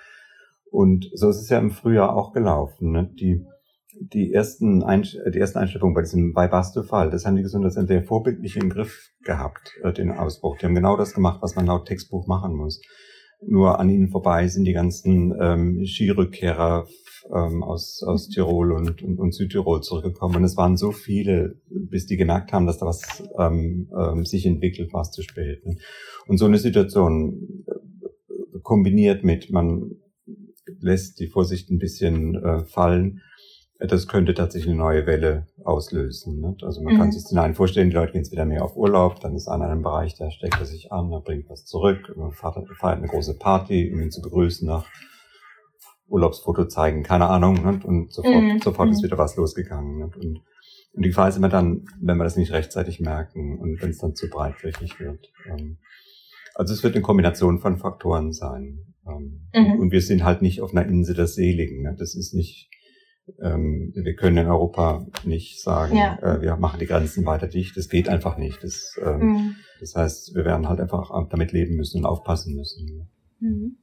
Und 0.70 1.10
so 1.16 1.30
ist 1.30 1.42
es 1.42 1.50
ja 1.50 1.58
im 1.58 1.72
Frühjahr 1.72 2.16
auch 2.16 2.32
gelaufen. 2.32 2.92
Ne? 2.92 3.10
Die 3.20 3.44
die 4.00 4.34
ersten, 4.34 4.84
Einsch 4.84 5.18
die 5.34 5.40
ersten 5.40 5.60
Einstellungen 5.60 5.94
bei 5.94 6.02
diesem 6.02 6.36
Weihbasto-Fall, 6.36 7.10
das 7.10 7.26
haben 7.26 7.36
die 7.36 7.44
Gesundheitsämter 7.44 7.96
ja 7.96 8.02
vorbildlich 8.02 8.58
im 8.58 8.70
Griff 8.70 9.12
gehabt, 9.24 9.74
äh, 9.84 9.94
den 9.94 10.12
Ausbruch. 10.12 10.58
Die 10.58 10.66
haben 10.66 10.76
genau 10.76 10.98
das 10.98 11.14
gemacht, 11.14 11.42
was 11.42 11.56
man 11.56 11.66
laut 11.66 11.88
Textbuch 11.88 12.28
machen 12.28 12.56
muss. 12.56 12.82
Nur 13.46 13.80
an 13.80 13.90
ihnen 13.90 14.10
vorbei 14.10 14.48
sind 14.48 14.66
die 14.66 14.74
ganzen 14.74 15.34
ähm, 15.40 15.86
Skirückkehrer 15.86 16.88
ähm, 17.34 17.64
aus, 17.64 18.04
aus 18.06 18.30
Tirol 18.30 18.72
und, 18.72 19.02
und, 19.02 19.20
und 19.20 19.34
Südtirol 19.34 19.82
zurückgekommen. 19.82 20.38
Und 20.38 20.44
es 20.44 20.58
waren 20.58 20.78
so 20.78 20.92
viele, 20.92 21.60
bis 21.70 22.06
die 22.06 22.18
gemerkt 22.18 22.54
haben, 22.54 22.68
dass 22.68 22.78
da 22.78 22.86
was 22.86 23.24
ähm, 23.40 23.90
ähm, 23.98 24.26
sich 24.26 24.46
entwickelt, 24.46 24.94
war 24.94 25.02
es 25.02 25.12
zu 25.12 25.24
spät. 25.24 25.66
Ne? 25.66 25.78
Und 26.28 26.38
so 26.38 26.46
eine 26.46 26.58
Situation 26.58 27.66
äh, 27.68 28.60
kombiniert 28.62 29.24
mit, 29.24 29.52
man 29.52 29.92
lässt 30.80 31.20
die 31.20 31.28
Vorsicht 31.28 31.70
ein 31.70 31.80
bisschen 31.80 32.36
äh, 32.36 32.66
fallen, 32.66 33.22
das 33.88 34.08
könnte 34.08 34.34
tatsächlich 34.34 34.70
eine 34.70 34.80
neue 34.80 35.06
Welle 35.08 35.48
auslösen. 35.64 36.40
Ne? 36.40 36.56
Also 36.62 36.82
man 36.82 36.94
mhm. 36.94 36.98
kann 37.00 37.12
sich 37.12 37.24
Szenarien 37.24 37.56
vorstellen, 37.56 37.90
die 37.90 37.96
Leute 37.96 38.12
gehen 38.12 38.22
jetzt 38.22 38.32
wieder 38.32 38.46
mehr 38.46 38.64
auf 38.64 38.76
Urlaub, 38.76 39.20
dann 39.20 39.36
ist 39.36 39.48
einer 39.48 39.66
in 39.66 39.72
einem 39.72 39.82
Bereich, 39.82 40.16
da 40.16 40.30
steckt 40.30 40.60
er 40.60 40.66
sich 40.66 40.92
an, 40.92 41.10
da 41.10 41.20
bringt 41.20 41.50
was 41.50 41.66
zurück, 41.66 42.14
man 42.16 42.32
feiert, 42.32 42.68
feiert 42.80 43.00
eine 43.00 43.08
große 43.08 43.38
Party, 43.38 43.92
um 43.92 44.02
ihn 44.02 44.12
zu 44.12 44.22
begrüßen, 44.22 44.68
nach 44.68 44.86
Urlaubsfoto 46.08 46.66
zeigen, 46.66 47.04
keine 47.04 47.28
Ahnung, 47.28 47.56
ne? 47.64 47.80
und 47.84 48.14
sofort, 48.14 48.44
mhm. 48.44 48.60
sofort 48.60 48.90
ist 48.92 49.02
mhm. 49.02 49.06
wieder 49.06 49.18
was 49.18 49.36
losgegangen. 49.36 49.98
Ne? 49.98 50.06
Und, 50.06 50.42
und 50.94 51.06
die 51.06 51.10
Gefahr 51.10 51.30
ist 51.30 51.38
immer 51.38 51.50
dann, 51.50 51.86
wenn 52.00 52.18
wir 52.18 52.26
das 52.26 52.38
nicht 52.38 52.52
rechtzeitig 52.52 53.00
merken 53.00 53.58
und 53.58 53.82
wenn 53.82 53.92
es 53.92 53.98
dann 53.98 54.14
zu 54.14 54.30
breitflächig 54.30 55.00
wird. 55.00 55.32
Ähm, 55.48 55.78
also 56.54 56.74
es 56.74 56.84
wird 56.84 56.96
eine 56.96 57.02
Kombination 57.02 57.60
von 57.60 57.78
Faktoren 57.78 58.34
sein. 58.34 58.94
Ähm, 59.08 59.48
mhm. 59.56 59.80
Und 59.80 59.92
wir 59.92 60.02
sind 60.02 60.24
halt 60.24 60.42
nicht 60.42 60.62
auf 60.62 60.72
einer 60.72 60.86
Insel 60.86 61.16
der 61.16 61.28
Seligen. 61.28 61.84
Ne? 61.84 61.96
Das 61.98 62.14
ist 62.14 62.34
nicht 62.34 62.70
ähm, 63.42 63.92
wir 63.96 64.16
können 64.16 64.38
in 64.38 64.48
Europa 64.48 65.06
nicht 65.24 65.62
sagen, 65.62 65.98
ja. 65.98 66.18
äh, 66.22 66.42
wir 66.42 66.56
machen 66.58 66.80
die 66.80 66.86
Grenzen 66.86 67.26
weiter 67.26 67.48
dicht. 67.48 67.78
Das 67.78 67.90
geht 67.90 68.10
einfach 68.10 68.38
nicht. 68.38 68.64
Das, 68.64 69.00
ähm, 69.04 69.20
mhm. 69.20 69.56
das 69.80 69.96
heißt, 69.96 70.36
wir 70.36 70.46
werden 70.46 70.68
halt 70.68 70.80
einfach 70.80 71.12
damit 71.30 71.52
leben 71.52 71.76
müssen 71.76 72.00
und 72.00 72.06
aufpassen 72.06 72.56
müssen. 72.56 73.10
Mhm. 73.40 73.78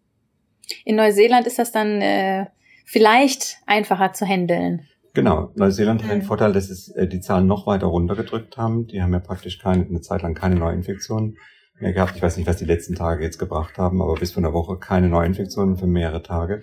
In 0.84 0.96
Neuseeland 0.96 1.46
ist 1.46 1.58
das 1.58 1.72
dann 1.72 2.00
äh, 2.02 2.46
vielleicht 2.84 3.58
einfacher 3.66 4.12
zu 4.12 4.26
handeln. 4.26 4.82
Genau, 5.14 5.50
Neuseeland 5.54 6.02
hat 6.02 6.10
den 6.10 6.18
mhm. 6.18 6.22
Vorteil, 6.22 6.52
dass 6.52 6.70
es 6.70 6.88
äh, 6.90 7.08
die 7.08 7.20
Zahlen 7.20 7.46
noch 7.46 7.66
weiter 7.66 7.86
runtergedrückt 7.86 8.56
haben. 8.56 8.86
Die 8.86 9.02
haben 9.02 9.12
ja 9.12 9.20
praktisch 9.20 9.58
keine, 9.58 9.86
eine 9.86 10.00
Zeit 10.00 10.22
lang 10.22 10.34
keine 10.34 10.56
Neuinfektionen 10.56 11.38
mehr 11.80 11.92
gehabt. 11.92 12.16
Ich 12.16 12.22
weiß 12.22 12.36
nicht, 12.36 12.46
was 12.46 12.56
die 12.56 12.64
letzten 12.64 12.94
Tage 12.94 13.24
jetzt 13.24 13.38
gebracht 13.38 13.78
haben, 13.78 14.02
aber 14.02 14.14
bis 14.14 14.32
vor 14.32 14.42
einer 14.42 14.52
Woche 14.52 14.78
keine 14.78 15.08
Neuinfektionen 15.08 15.76
für 15.76 15.86
mehrere 15.86 16.22
Tage. 16.22 16.62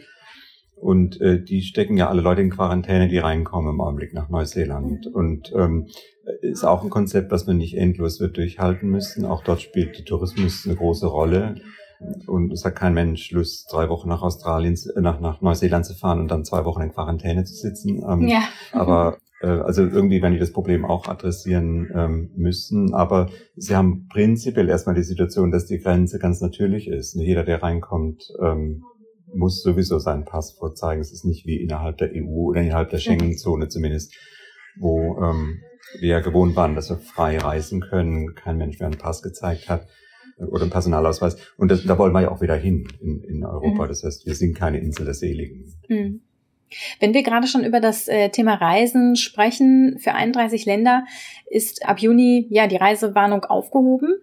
Und 0.76 1.20
äh, 1.22 1.42
die 1.42 1.62
stecken 1.62 1.98
ja 1.98 2.10
alle 2.10 2.22
Leute 2.22 2.42
in 2.42 2.50
Quarantäne, 2.50 3.08
die 3.08 3.18
reinkommen 3.18 3.74
im 3.74 3.82
Augenblick 3.82 4.14
nach 4.14 4.30
Neuseeland. 4.30 5.08
Und 5.08 5.52
ähm, 5.56 5.88
ist 6.42 6.64
auch 6.64 6.84
ein 6.84 6.90
Konzept, 6.90 7.32
was 7.32 7.48
man 7.48 7.58
nicht 7.58 7.78
endlos 7.78 8.20
wird 8.20 8.38
durchhalten 8.38 8.90
müssen. 8.90 9.26
Auch 9.26 9.44
dort 9.44 9.62
spielt 9.62 9.98
der 9.98 10.06
Tourismus 10.06 10.66
eine 10.66 10.76
große 10.76 11.08
Rolle. 11.08 11.56
Und 12.28 12.52
es 12.52 12.66
hat 12.66 12.76
kein 12.76 12.94
Mensch 12.94 13.32
Lust, 13.32 13.72
drei 13.72 13.90
Wochen 13.90 14.10
nach 14.10 14.22
Australien, 14.22 14.78
äh, 14.96 15.02
nach, 15.02 15.20
nach 15.20 15.42
Neuseeland 15.42 15.86
zu 15.86 15.94
fahren 15.94 16.20
und 16.20 16.30
dann 16.30 16.46
zwei 16.46 16.66
Wochen 16.66 16.82
in 16.82 16.92
Quarantäne 16.92 17.46
zu 17.46 17.56
sitzen. 17.56 18.04
Ähm, 18.08 18.28
ja. 18.28 18.44
Aber 18.72 19.18
äh, 19.42 19.48
also 19.48 19.84
irgendwie 19.84 20.22
werden 20.22 20.34
die 20.34 20.40
das 20.40 20.52
Problem 20.52 20.86
auch 20.86 21.08
adressieren 21.08 21.90
ähm, 21.96 22.32
müssen. 22.36 22.94
Aber 22.94 23.30
sie 23.56 23.76
haben 23.76 24.08
prinzipiell 24.10 24.68
erstmal 24.68 24.96
die 24.96 25.04
Situation, 25.04 25.52
dass 25.52 25.66
die 25.66 25.80
Grenze 25.80 26.20
ganz 26.20 26.42
natürlich 26.42 26.88
ist. 26.88 27.16
Jeder, 27.16 27.44
der 27.44 27.64
reinkommt, 27.64 28.32
ähm, 28.42 28.84
muss 29.36 29.62
sowieso 29.62 30.00
seinen 30.00 30.26
Pass 30.26 30.54
vorzeigen. 30.54 31.02
Es 31.02 31.12
ist 31.12 31.26
nicht 31.26 31.46
wie 31.46 31.62
innerhalb 31.62 31.98
der 31.98 32.12
EU 32.14 32.50
oder 32.50 32.62
innerhalb 32.62 32.90
der 32.90 32.98
Schengen-Zone 32.98 33.68
zumindest, 33.68 34.16
wo 34.78 35.18
ähm, 35.22 35.62
wir 36.00 36.10
ja 36.10 36.20
gewohnt 36.20 36.56
waren, 36.56 36.76
dass 36.76 36.90
wir 36.90 36.98
frei 36.98 37.38
reisen 37.38 37.82
können, 37.82 38.36
kein 38.36 38.58
Mensch 38.58 38.80
mehr 38.80 38.88
einen 38.88 38.98
Pass 38.98 39.22
gezeigt 39.22 39.70
hat 39.70 39.88
oder 40.38 40.64
einen 40.64 40.72
Personalausweis. 40.72 41.38
Und 41.58 41.70
das, 41.72 41.84
da 41.84 41.98
wollen 41.98 42.14
wir 42.14 42.22
ja 42.22 42.32
auch 42.32 42.42
wieder 42.42 42.56
hin 42.56 42.88
in, 43.00 43.22
in 43.24 43.46
Europa. 43.46 43.86
Mhm. 43.86 43.88
Das 43.88 44.04
heißt, 44.04 44.26
wir 44.26 44.36
sind 44.36 44.56
keine 44.56 44.80
Insel 44.80 45.06
der 45.06 45.14
Seligen. 45.14 45.74
Mhm. 45.88 46.22
Wenn 47.00 47.14
wir 47.14 47.24
gerade 47.24 47.48
schon 47.48 47.64
über 47.64 47.80
das 47.80 48.08
äh, 48.08 48.30
Thema 48.30 48.56
Reisen 48.56 49.16
sprechen, 49.16 49.98
für 50.00 50.14
31 50.14 50.66
Länder 50.66 51.06
ist 51.50 51.86
ab 51.88 52.00
Juni 52.00 52.48
ja 52.50 52.68
die 52.68 52.76
Reisewarnung 52.76 53.46
aufgehoben. 53.46 54.20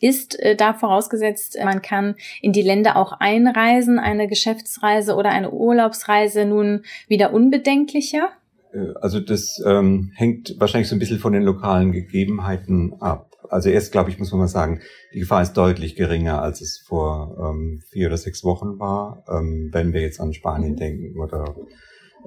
Ist 0.00 0.38
äh, 0.40 0.54
da 0.54 0.74
vorausgesetzt, 0.74 1.58
man 1.62 1.82
kann 1.82 2.14
in 2.40 2.52
die 2.52 2.62
Länder 2.62 2.96
auch 2.96 3.12
einreisen, 3.12 3.98
eine 3.98 4.28
Geschäftsreise 4.28 5.14
oder 5.14 5.30
eine 5.30 5.50
Urlaubsreise 5.50 6.44
nun 6.44 6.82
wieder 7.08 7.32
unbedenklicher? 7.32 8.28
Äh, 8.72 8.94
also 9.00 9.20
das 9.20 9.62
ähm, 9.66 10.12
hängt 10.14 10.54
wahrscheinlich 10.58 10.88
so 10.88 10.96
ein 10.96 10.98
bisschen 10.98 11.18
von 11.18 11.32
den 11.32 11.42
lokalen 11.42 11.92
Gegebenheiten 11.92 12.94
ab. 13.00 13.28
Also 13.50 13.70
erst, 13.70 13.92
glaube 13.92 14.10
ich, 14.10 14.18
muss 14.18 14.30
man 14.30 14.40
mal 14.40 14.48
sagen, 14.48 14.80
die 15.14 15.20
Gefahr 15.20 15.42
ist 15.42 15.54
deutlich 15.54 15.96
geringer, 15.96 16.42
als 16.42 16.60
es 16.60 16.78
vor 16.78 17.36
ähm, 17.40 17.82
vier 17.90 18.08
oder 18.08 18.18
sechs 18.18 18.44
Wochen 18.44 18.78
war. 18.78 19.24
Ähm, 19.28 19.70
wenn 19.72 19.92
wir 19.92 20.02
jetzt 20.02 20.20
an 20.20 20.34
Spanien 20.34 20.76
denken 20.76 21.18
oder 21.18 21.56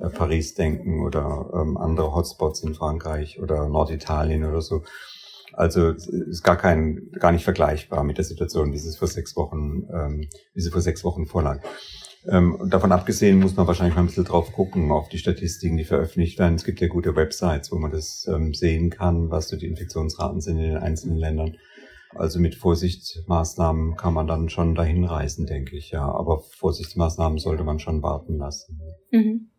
äh, 0.01 0.10
Paris 0.10 0.56
denken 0.56 1.03
oder 1.03 1.51
ähm, 1.53 1.77
andere 1.77 2.13
Hotspots 2.13 2.63
in 2.63 2.74
Frankreich 2.74 3.39
oder 3.39 3.68
Norditalien 3.70 4.46
oder 4.46 4.62
so. 4.62 4.84
Also 5.53 5.89
ist 5.89 6.43
gar 6.43 6.58
kein, 6.58 7.10
gar 7.20 7.31
nicht 7.31 7.43
vergleichbar 7.43 8.03
mit 8.03 8.17
der 8.17 8.25
Situation, 8.25 8.72
wie 8.72 8.77
es 8.77 8.98
vor 8.98 9.08
sechs 9.08 9.36
Wochen, 9.36 9.88
ähm, 9.93 10.29
wie 10.53 10.62
sie 10.62 10.72
vor 10.72 10.81
sechs 10.81 11.03
Wochen 11.03 11.25
vorlag. 11.25 11.62
Ähm, 12.27 12.58
davon 12.70 12.91
abgesehen 12.91 13.39
muss 13.39 13.55
man 13.55 13.65
wahrscheinlich 13.65 13.96
mal 13.96 14.03
ein 14.03 14.08
bisschen 14.08 14.25
drauf 14.25 14.51
gucken, 14.53 14.91
auf 14.91 15.10
die 15.10 15.17
Statistiken, 15.17 15.77
die 15.77 15.84
veröffentlicht 15.84 16.38
werden. 16.38 16.55
Es 16.55 16.63
gibt 16.63 16.79
ja 16.79 16.88
gute 16.88 17.15
Websites, 17.15 17.72
wo 17.72 17.77
man 17.77 17.91
das 17.91 18.27
ähm, 18.31 18.53
sehen 18.53 18.91
kann, 18.91 19.31
was 19.31 19.48
so 19.48 19.58
die 19.58 19.67
Infektionsraten 19.67 20.39
sind 20.39 20.58
in 20.58 20.72
den 20.72 20.77
einzelnen 20.77 21.17
Ländern. 21.17 21.55
Also 22.13 22.39
mit 22.39 22.55
Vorsichtsmaßnahmen 22.55 23.96
kann 23.96 24.13
man 24.13 24.27
dann 24.27 24.50
schon 24.50 24.75
dahin 24.75 25.05
reisen, 25.05 25.46
denke 25.46 25.77
ich, 25.77 25.91
ja. 25.91 26.03
Aber 26.03 26.41
Vorsichtsmaßnahmen 26.58 27.39
sollte 27.39 27.63
man 27.63 27.79
schon 27.79 28.03
warten 28.03 28.38
lassen. 28.38 28.81
Mhm. 29.12 29.50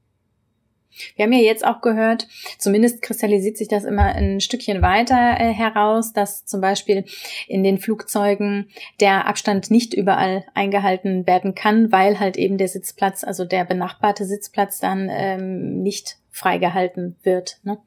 Wir 1.17 1.25
haben 1.25 1.33
ja 1.33 1.41
jetzt 1.41 1.67
auch 1.67 1.81
gehört, 1.81 2.29
zumindest 2.59 3.03
kristallisiert 3.03 3.57
sich 3.57 3.69
das 3.69 3.85
immer 3.85 4.15
ein 4.15 4.41
Stückchen 4.41 4.83
weiter 4.83 5.37
äh, 5.39 5.53
heraus, 5.53 6.13
dass 6.13 6.45
zum 6.45 6.61
Beispiel 6.61 7.05
in 7.49 7.63
den 7.63 7.79
Flugzeugen 7.79 8.69
der 9.01 9.27
Abstand 9.27 9.71
nicht 9.71 9.95
überall 9.95 10.45
eingehalten 10.55 11.27
werden 11.27 11.55
kann, 11.55 11.93
weil 11.93 12.21
halt 12.21 12.37
eben 12.37 12.59
der 12.59 12.69
Sitzplatz, 12.69 13.25
also 13.25 13.45
der 13.45 13.65
benachbarte 13.65 14.25
Sitzplatz 14.25 14.79
dann 14.79 15.09
ähm, 15.11 15.83
nicht 15.83 16.19
freigehalten 16.31 17.17
wird. 17.23 17.59
Ne? 17.63 17.79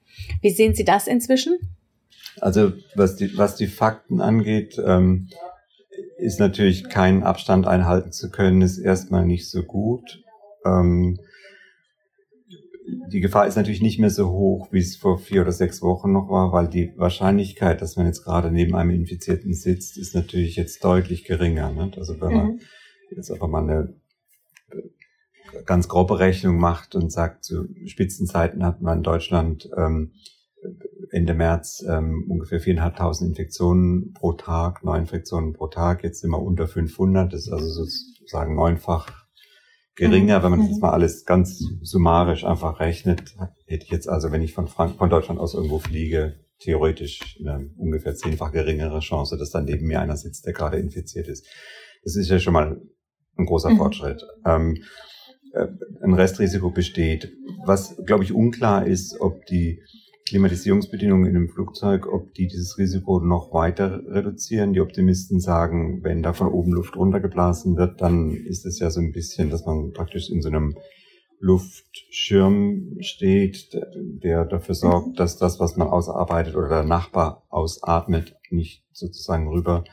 Wie 0.42 0.52
sehen 0.52 0.76
Sie 0.76 0.86
das 0.86 1.08
inzwischen? 1.08 1.58
Also 2.42 2.74
was 2.96 3.16
die, 3.16 3.38
was 3.38 3.56
die 3.56 3.68
Fakten 3.68 4.22
angeht, 4.22 4.78
ähm, 4.86 5.30
ist 6.18 6.40
natürlich 6.40 6.90
keinen 6.90 7.24
Abstand 7.24 7.68
einhalten 7.68 8.12
zu 8.12 8.30
können, 8.30 8.62
ist 8.62 8.78
erstmal 8.78 9.26
nicht 9.26 9.50
so 9.50 9.64
gut. 9.64 10.24
Ähm, 10.66 11.20
die 12.88 13.20
Gefahr 13.20 13.48
ist 13.48 13.56
natürlich 13.56 13.82
nicht 13.82 14.00
mehr 14.00 14.10
so 14.10 14.30
hoch, 14.30 14.68
wie 14.72 14.80
es 14.80 14.96
vor 14.96 15.18
vier 15.18 15.42
oder 15.42 15.52
sechs 15.52 15.82
Wochen 15.82 16.12
noch 16.12 16.30
war, 16.30 16.52
weil 16.52 16.68
die 16.68 16.94
Wahrscheinlichkeit, 16.98 17.82
dass 17.82 17.96
man 17.96 18.06
jetzt 18.06 18.24
gerade 18.24 18.52
neben 18.52 18.76
einem 18.76 18.92
Infizierten 18.92 19.54
sitzt, 19.54 19.98
ist 19.98 20.14
natürlich 20.14 20.56
jetzt 20.56 20.84
deutlich 20.84 21.24
geringer. 21.24 21.72
Ne? 21.72 21.92
Also 21.98 22.20
wenn 22.22 22.34
man 22.34 22.48
mhm. 22.48 22.60
jetzt 23.16 23.32
einfach 23.32 23.48
mal 23.48 23.64
eine 23.64 23.94
ganz 25.66 25.88
grobe 25.88 26.20
Rechnung 26.20 26.58
macht 26.58 26.96
und 26.96 27.12
sagt, 27.12 27.44
zu 27.44 27.68
Spitzenzeiten 27.86 28.64
hat 28.64 28.82
man 28.82 29.00
in 29.00 29.04
Deutschland 29.04 29.70
ähm, 29.76 30.12
Ende 31.12 31.34
März 31.34 31.84
ähm, 31.88 32.26
ungefähr 32.30 32.60
viereinhalbtausend 32.60 33.30
Infektionen 33.30 34.14
pro 34.14 34.34
Tag, 34.34 34.84
Neuinfektionen 34.84 35.54
pro 35.54 35.68
Tag. 35.68 36.04
Jetzt 36.04 36.22
sind 36.22 36.32
wir 36.32 36.42
unter 36.42 36.68
500, 36.68 37.32
das 37.32 37.48
ist 37.48 37.54
also 37.54 37.68
sozusagen 37.68 38.56
neunfach 38.56 39.25
geringer, 39.96 40.44
wenn 40.44 40.52
man 40.52 40.60
das 40.60 40.70
jetzt 40.70 40.78
mhm. 40.78 40.82
mal 40.82 40.92
alles 40.92 41.26
ganz 41.26 41.64
summarisch 41.82 42.44
einfach 42.44 42.80
rechnet, 42.80 43.36
hätte 43.66 43.86
ich 43.86 43.92
jetzt 43.92 44.10
also, 44.10 44.32
wenn 44.32 44.42
ich 44.42 44.54
von 44.54 44.68
Frank 44.68 44.98
von 44.98 45.10
Deutschland 45.10 45.40
aus 45.40 45.54
irgendwo 45.54 45.80
fliege, 45.80 46.36
theoretisch 46.60 47.38
eine 47.40 47.70
ungefähr 47.78 48.16
zehnfach 48.16 48.52
geringere 48.52 49.00
Chance, 49.00 49.38
dass 49.38 49.52
dann 49.52 49.66
neben 49.66 49.88
mir 49.88 50.02
einer 50.02 50.18
sitzt, 50.18 50.46
der 50.46 50.54
gerade 50.54 50.78
infiziert 50.78 51.28
ist. 51.28 51.46
Das 52.04 52.16
ist 52.16 52.30
ja 52.30 52.40
schon 52.40 52.54
mal 52.54 52.82
ein 53.38 53.46
großer 53.46 53.72
mhm. 53.72 53.78
Fortschritt. 53.78 54.24
Ähm, 54.46 54.84
äh, 55.54 55.68
ein 56.02 56.14
Restrisiko 56.14 56.70
besteht. 56.70 57.32
Was, 57.66 57.96
glaube 58.06 58.24
ich, 58.24 58.34
unklar 58.34 58.86
ist, 58.86 59.20
ob 59.20 59.46
die 59.46 59.82
Klimatisierungsbedingungen 60.28 61.30
in 61.30 61.36
einem 61.36 61.50
Flugzeug, 61.50 62.08
ob 62.08 62.34
die 62.34 62.48
dieses 62.48 62.80
Risiko 62.80 63.20
noch 63.20 63.54
weiter 63.54 64.02
reduzieren. 64.08 64.74
Die 64.74 64.82
Optimisten 64.82 65.40
sagen, 65.40 66.04
wenn 66.04 66.24
da 66.24 66.34
von 66.34 66.48
oben 66.48 66.74
Luft 66.74 66.96
runtergeblasen 66.96 67.78
wird, 67.78 68.02
dann 68.02 68.32
ist 68.32 68.66
es 68.66 68.80
ja 68.80 68.90
so 68.90 69.00
ein 69.00 69.12
bisschen, 69.12 69.52
dass 69.52 69.66
man 69.66 69.92
praktisch 69.92 70.32
in 70.32 70.42
so 70.42 70.50
einem 70.50 70.76
Luftschirm 71.40 72.98
steht, 73.02 73.70
der 73.96 74.46
dafür 74.46 74.74
sorgt, 74.74 75.20
dass 75.20 75.38
das, 75.38 75.60
was 75.60 75.78
man 75.78 75.90
ausarbeitet 75.90 76.56
oder 76.56 76.70
der 76.70 76.84
Nachbar 76.84 77.44
ausatmet, 77.50 78.36
nicht 78.50 78.84
sozusagen 78.94 79.48
rüber 79.48 79.84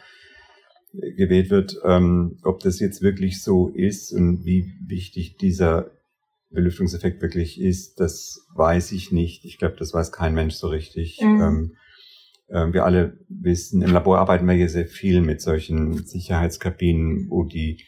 geweht 0.93 1.51
wird. 1.51 1.79
Ähm, 1.85 2.39
ob 2.43 2.61
das 2.61 2.81
jetzt 2.81 3.03
wirklich 3.03 3.43
so 3.43 3.69
ist 3.69 4.13
und 4.13 4.47
wie 4.47 4.73
wichtig 4.87 5.37
dieser 5.37 5.91
Belüftungseffekt 6.53 7.23
wirklich 7.23 7.61
ist, 7.61 8.01
das 8.01 8.47
weiß 8.55 8.93
ich 8.93 9.13
nicht. 9.13 9.45
Ich 9.45 9.59
glaube, 9.59 9.77
das 9.79 9.93
weiß 9.93 10.13
kein 10.13 10.35
Mensch 10.35 10.55
so 10.55 10.69
richtig. 10.69 11.21
Mhm. 11.21 11.41
Ähm, 11.41 11.77
äh, 12.49 12.73
wir 12.73 12.85
alle 12.85 13.19
wissen, 13.29 13.83
im 13.83 13.93
Labor 13.93 14.19
arbeiten 14.19 14.47
wir 14.47 14.55
hier 14.55 14.69
sehr 14.69 14.87
viel 14.87 15.21
mit 15.21 15.41
solchen 15.41 16.05
Sicherheitskabinen, 16.05 17.29
wo 17.31 17.45
die 17.45 17.85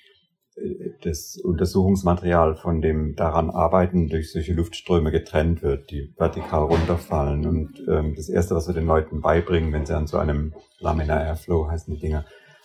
äh, 0.56 0.90
das 1.02 1.36
Untersuchungsmaterial 1.36 2.56
von 2.56 2.80
dem 2.80 3.14
daran 3.14 3.50
arbeiten 3.50 4.08
durch 4.08 4.32
solche 4.32 4.54
Luftströme 4.54 5.10
getrennt 5.10 5.62
wird, 5.62 5.90
die 5.90 6.14
vertikal 6.16 6.64
runterfallen. 6.64 7.46
Und 7.46 7.84
ähm, 7.88 8.14
das 8.16 8.28
Erste, 8.28 8.54
was 8.54 8.66
wir 8.66 8.74
den 8.74 8.86
Leuten 8.86 9.20
beibringen, 9.20 9.72
wenn 9.72 9.86
sie 9.86 9.96
an 9.96 10.06
so 10.06 10.16
einem 10.16 10.54
Laminar 10.78 11.24
Airflow 11.24 11.68
heißen 11.70 11.94
die 11.94 12.00
Dinger, 12.00 12.24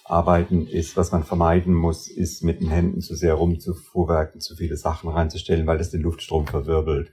arbeiten 0.10 0.66
ist, 0.68 0.98
was 0.98 1.12
man 1.12 1.24
vermeiden 1.24 1.74
muss, 1.74 2.08
ist 2.08 2.44
mit 2.44 2.62
den 2.62 2.70
Händen 2.70 3.02
zu 3.02 3.16
sehr 3.16 3.36
rumzufuhrwerken, 3.36 4.42
zu 4.42 4.56
viele 4.56 4.76
Sachen 4.76 5.10
reinzustellen, 5.10 5.68
weil 5.68 5.78
das 5.78 5.92
den 5.92 6.02
Luftstrom 6.02 6.48
verwirbelt. 6.48 7.12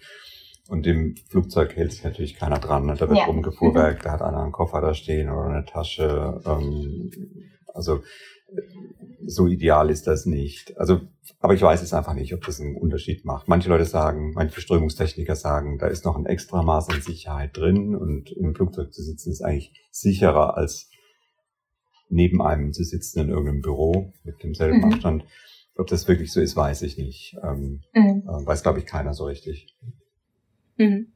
Und 0.68 0.86
im 0.86 1.14
Flugzeug 1.28 1.76
hält 1.76 1.92
sich 1.92 2.02
natürlich 2.02 2.34
keiner 2.34 2.58
dran. 2.58 2.86
Ne? 2.86 2.94
Da 2.94 3.08
wird 3.08 3.18
ja. 3.18 3.26
rumgefuhrwerkt, 3.26 4.04
da 4.04 4.12
hat 4.12 4.22
einer 4.22 4.42
einen 4.42 4.52
Koffer 4.52 4.80
da 4.80 4.94
stehen 4.94 5.30
oder 5.30 5.48
eine 5.48 5.64
Tasche. 5.64 6.40
Ähm, 6.44 7.10
also 7.72 8.00
so 9.24 9.46
ideal 9.46 9.90
ist 9.90 10.06
das 10.06 10.26
nicht. 10.26 10.78
Also, 10.78 11.00
aber 11.40 11.54
ich 11.54 11.62
weiß 11.62 11.82
es 11.82 11.92
einfach 11.92 12.14
nicht, 12.14 12.32
ob 12.34 12.44
das 12.44 12.60
einen 12.60 12.76
Unterschied 12.76 13.24
macht. 13.24 13.48
Manche 13.48 13.68
Leute 13.68 13.84
sagen, 13.84 14.32
manche 14.34 14.60
Strömungstechniker 14.60 15.36
sagen, 15.36 15.78
da 15.78 15.86
ist 15.86 16.04
noch 16.04 16.16
ein 16.16 16.26
extra 16.26 16.62
Maß 16.62 16.88
an 16.90 17.02
Sicherheit 17.02 17.56
drin 17.56 17.94
und 17.94 18.30
im 18.32 18.54
Flugzeug 18.54 18.92
zu 18.92 19.02
sitzen 19.02 19.30
ist 19.30 19.42
eigentlich 19.42 19.72
sicherer 19.90 20.56
als 20.56 20.88
neben 22.08 22.42
einem 22.42 22.72
zu 22.72 22.84
sitzen 22.84 23.20
in 23.20 23.28
irgendeinem 23.30 23.62
Büro 23.62 24.12
mit 24.24 24.42
demselben 24.42 24.78
mhm. 24.78 24.84
Abstand. 24.84 25.24
Ob 25.76 25.86
das 25.88 26.08
wirklich 26.08 26.32
so 26.32 26.40
ist, 26.40 26.56
weiß 26.56 26.82
ich 26.82 26.96
nicht. 26.96 27.36
Ähm, 27.42 27.82
mhm. 27.92 28.22
äh, 28.26 28.46
weiß, 28.46 28.62
glaube 28.62 28.78
ich, 28.78 28.86
keiner 28.86 29.12
so 29.12 29.24
richtig. 29.24 29.74
Mhm. 30.76 31.08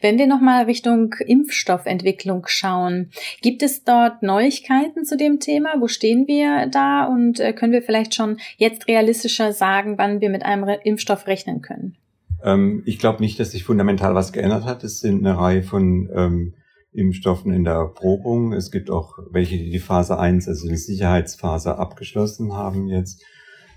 Wenn 0.00 0.18
wir 0.18 0.26
nochmal 0.26 0.64
Richtung 0.64 1.14
Impfstoffentwicklung 1.24 2.44
schauen, 2.46 3.10
gibt 3.40 3.62
es 3.62 3.84
dort 3.84 4.22
Neuigkeiten 4.22 5.04
zu 5.04 5.16
dem 5.16 5.38
Thema? 5.38 5.74
Wo 5.78 5.86
stehen 5.86 6.26
wir 6.26 6.66
da? 6.66 7.04
Und 7.04 7.38
äh, 7.38 7.52
können 7.52 7.72
wir 7.72 7.82
vielleicht 7.82 8.14
schon 8.14 8.38
jetzt 8.56 8.88
realistischer 8.88 9.52
sagen, 9.52 9.96
wann 9.96 10.20
wir 10.20 10.30
mit 10.30 10.44
einem 10.44 10.68
Impfstoff 10.82 11.26
rechnen 11.26 11.62
können? 11.62 11.96
Ähm, 12.42 12.82
ich 12.84 12.98
glaube 12.98 13.20
nicht, 13.20 13.38
dass 13.38 13.52
sich 13.52 13.64
fundamental 13.64 14.14
was 14.14 14.32
geändert 14.32 14.64
hat. 14.64 14.82
Es 14.82 15.00
sind 15.00 15.24
eine 15.24 15.38
Reihe 15.38 15.62
von 15.62 16.10
ähm, 16.14 16.54
Impfstoffen 16.92 17.52
in 17.52 17.64
der 17.64 17.74
Erprobung. 17.74 18.52
Es 18.52 18.70
gibt 18.70 18.90
auch 18.90 19.18
welche, 19.30 19.56
die 19.56 19.70
die 19.70 19.78
Phase 19.78 20.18
1, 20.18 20.48
also 20.48 20.68
die 20.68 20.76
Sicherheitsphase 20.76 21.78
abgeschlossen 21.78 22.52
haben 22.52 22.88
jetzt. 22.88 23.22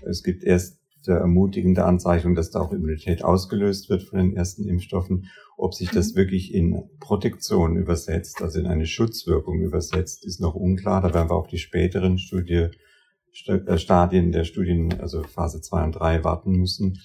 Es 0.02 0.22
gibt 0.22 0.44
erst 0.44 0.78
ermutigende 1.12 1.84
Anzeichen, 1.84 2.34
dass 2.34 2.50
da 2.50 2.60
auch 2.60 2.72
Immunität 2.72 3.22
ausgelöst 3.22 3.90
wird 3.90 4.02
von 4.02 4.18
den 4.18 4.36
ersten 4.36 4.66
Impfstoffen. 4.66 5.26
Ob 5.56 5.74
sich 5.74 5.90
das 5.90 6.12
mhm. 6.12 6.16
wirklich 6.16 6.54
in 6.54 6.82
Protektion 6.98 7.76
übersetzt, 7.76 8.42
also 8.42 8.58
in 8.58 8.66
eine 8.66 8.86
Schutzwirkung 8.86 9.60
übersetzt, 9.60 10.24
ist 10.24 10.40
noch 10.40 10.54
unklar. 10.54 11.02
Da 11.02 11.14
werden 11.14 11.30
wir 11.30 11.36
auf 11.36 11.46
die 11.46 11.58
späteren 11.58 12.18
Studie, 12.18 12.68
äh, 13.46 13.78
Stadien 13.78 14.32
der 14.32 14.44
Studien, 14.44 15.00
also 15.00 15.22
Phase 15.22 15.60
2 15.60 15.84
und 15.84 15.92
3 15.92 16.24
warten 16.24 16.52
müssen. 16.52 16.98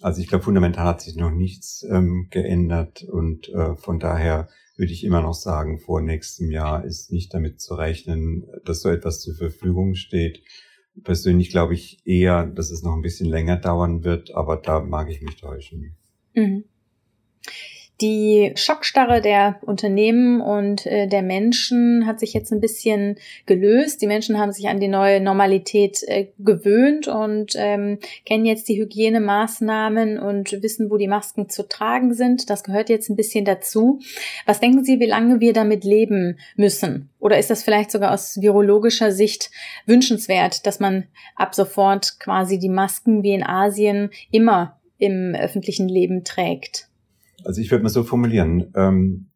Also 0.00 0.20
ich 0.20 0.28
glaube, 0.28 0.44
fundamental 0.44 0.86
hat 0.86 1.00
sich 1.00 1.16
noch 1.16 1.30
nichts 1.30 1.84
ähm, 1.90 2.28
geändert 2.30 3.02
und 3.02 3.48
äh, 3.48 3.74
von 3.74 3.98
daher 3.98 4.48
würde 4.76 4.92
ich 4.92 5.02
immer 5.02 5.20
noch 5.20 5.34
sagen, 5.34 5.80
vor 5.80 6.00
nächstem 6.00 6.52
Jahr 6.52 6.84
ist 6.84 7.10
nicht 7.10 7.34
damit 7.34 7.60
zu 7.60 7.74
rechnen, 7.74 8.46
dass 8.64 8.80
so 8.80 8.88
etwas 8.90 9.20
zur 9.20 9.34
Verfügung 9.34 9.94
steht. 9.96 10.40
Persönlich 11.02 11.50
glaube 11.50 11.74
ich 11.74 12.06
eher, 12.06 12.46
dass 12.46 12.70
es 12.70 12.82
noch 12.82 12.94
ein 12.94 13.02
bisschen 13.02 13.28
länger 13.28 13.56
dauern 13.56 14.04
wird, 14.04 14.34
aber 14.34 14.56
da 14.56 14.80
mag 14.80 15.10
ich 15.10 15.20
mich 15.20 15.36
täuschen. 15.36 15.96
Mhm. 16.34 16.64
Die 18.00 18.52
Schockstarre 18.54 19.20
der 19.20 19.58
Unternehmen 19.62 20.40
und 20.40 20.86
äh, 20.86 21.08
der 21.08 21.22
Menschen 21.22 22.06
hat 22.06 22.20
sich 22.20 22.32
jetzt 22.32 22.52
ein 22.52 22.60
bisschen 22.60 23.18
gelöst. 23.44 24.00
Die 24.00 24.06
Menschen 24.06 24.38
haben 24.38 24.52
sich 24.52 24.68
an 24.68 24.78
die 24.78 24.86
neue 24.86 25.20
Normalität 25.20 26.04
äh, 26.06 26.28
gewöhnt 26.38 27.08
und 27.08 27.54
ähm, 27.56 27.98
kennen 28.24 28.46
jetzt 28.46 28.68
die 28.68 28.80
Hygienemaßnahmen 28.80 30.20
und 30.20 30.62
wissen, 30.62 30.92
wo 30.92 30.96
die 30.96 31.08
Masken 31.08 31.48
zu 31.48 31.68
tragen 31.68 32.14
sind. 32.14 32.50
Das 32.50 32.62
gehört 32.62 32.88
jetzt 32.88 33.10
ein 33.10 33.16
bisschen 33.16 33.44
dazu. 33.44 33.98
Was 34.46 34.60
denken 34.60 34.84
Sie, 34.84 35.00
wie 35.00 35.06
lange 35.06 35.40
wir 35.40 35.52
damit 35.52 35.82
leben 35.82 36.38
müssen? 36.54 37.10
Oder 37.18 37.40
ist 37.40 37.50
das 37.50 37.64
vielleicht 37.64 37.90
sogar 37.90 38.12
aus 38.12 38.40
virologischer 38.40 39.10
Sicht 39.10 39.50
wünschenswert, 39.86 40.66
dass 40.66 40.78
man 40.78 41.08
ab 41.34 41.52
sofort 41.52 42.20
quasi 42.20 42.60
die 42.60 42.68
Masken 42.68 43.24
wie 43.24 43.32
in 43.32 43.42
Asien 43.42 44.10
immer 44.30 44.78
im 44.98 45.34
öffentlichen 45.34 45.88
Leben 45.88 46.22
trägt? 46.22 46.87
Also 47.44 47.60
ich 47.60 47.70
würde 47.70 47.84
mal 47.84 47.90
so 47.90 48.04
formulieren. 48.04 48.72
Ähm, 48.74 49.28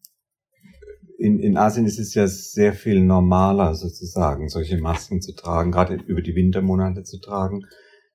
in, 1.23 1.39
in 1.39 1.57
Asien 1.57 1.87
ist 1.87 2.01
es 2.01 2.15
ja 2.15 2.27
sehr 2.27 2.73
viel 2.73 3.01
normaler 3.01 3.75
sozusagen, 3.77 4.49
solche 4.49 4.79
Masken 4.79 5.21
zu 5.21 5.35
tragen, 5.35 5.71
gerade 5.71 5.95
über 5.95 6.21
die 6.21 6.35
Wintermonate 6.35 7.05
zu 7.05 7.21
tragen. 7.21 7.63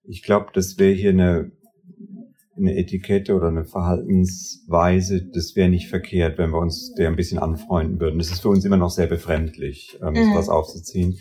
Ich 0.04 0.24
glaube, 0.24 0.48
das 0.54 0.78
wäre 0.78 0.92
hier 0.92 1.12
eine, 1.12 1.52
eine 2.58 2.76
Etikette 2.76 3.34
oder 3.34 3.48
eine 3.48 3.64
Verhaltensweise, 3.64 5.26
das 5.34 5.56
wäre 5.56 5.70
nicht 5.70 5.88
verkehrt, 5.88 6.38
wenn 6.38 6.52
wir 6.52 6.60
uns 6.60 6.94
der 6.96 7.08
ein 7.08 7.16
bisschen 7.16 7.40
anfreunden 7.40 8.00
würden. 8.02 8.18
Das 8.18 8.30
ist 8.30 8.42
für 8.42 8.50
uns 8.50 8.66
immer 8.66 8.78
noch 8.78 8.90
sehr 8.90 9.08
befremdlich, 9.08 9.98
ähm, 10.02 10.14
mhm. 10.14 10.34
sowas 10.34 10.50
aufzuziehen. 10.50 11.18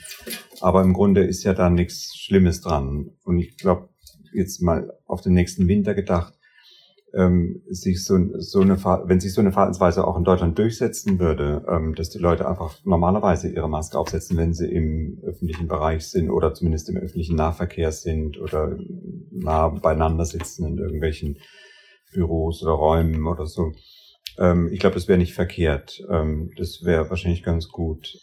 Aber 0.60 0.82
im 0.82 0.92
Grunde 0.92 1.24
ist 1.24 1.44
ja 1.44 1.54
da 1.54 1.70
nichts 1.70 2.16
Schlimmes 2.16 2.62
dran. 2.62 3.10
Und 3.22 3.38
ich 3.38 3.56
glaube, 3.58 3.90
jetzt 4.32 4.60
mal 4.60 4.92
auf 5.06 5.20
den 5.20 5.34
nächsten 5.34 5.68
Winter 5.68 5.94
gedacht, 5.94 6.35
ähm, 7.16 7.62
sich 7.68 8.04
so, 8.04 8.18
so 8.38 8.60
eine, 8.60 8.76
wenn 8.84 9.20
sich 9.20 9.32
so 9.32 9.40
eine 9.40 9.52
Verhaltensweise 9.52 10.06
auch 10.06 10.18
in 10.18 10.24
Deutschland 10.24 10.58
durchsetzen 10.58 11.18
würde, 11.18 11.64
ähm, 11.68 11.94
dass 11.94 12.10
die 12.10 12.18
Leute 12.18 12.46
einfach 12.46 12.78
normalerweise 12.84 13.48
ihre 13.48 13.68
Maske 13.68 13.98
aufsetzen, 13.98 14.36
wenn 14.36 14.52
sie 14.52 14.70
im 14.70 15.18
öffentlichen 15.24 15.66
Bereich 15.66 16.06
sind 16.06 16.30
oder 16.30 16.52
zumindest 16.52 16.88
im 16.90 16.96
öffentlichen 16.96 17.36
Nahverkehr 17.36 17.90
sind 17.90 18.38
oder 18.38 18.76
nah 19.30 19.68
beieinander 19.68 20.26
sitzen 20.26 20.66
in 20.66 20.78
irgendwelchen 20.78 21.38
Büros 22.12 22.62
oder 22.62 22.72
Räumen 22.72 23.26
oder 23.26 23.46
so. 23.46 23.72
Ähm, 24.38 24.68
ich 24.70 24.80
glaube, 24.80 24.94
das 24.94 25.08
wäre 25.08 25.18
nicht 25.18 25.34
verkehrt. 25.34 26.04
Ähm, 26.10 26.50
das 26.56 26.84
wäre 26.84 27.08
wahrscheinlich 27.08 27.42
ganz 27.42 27.68
gut 27.68 28.18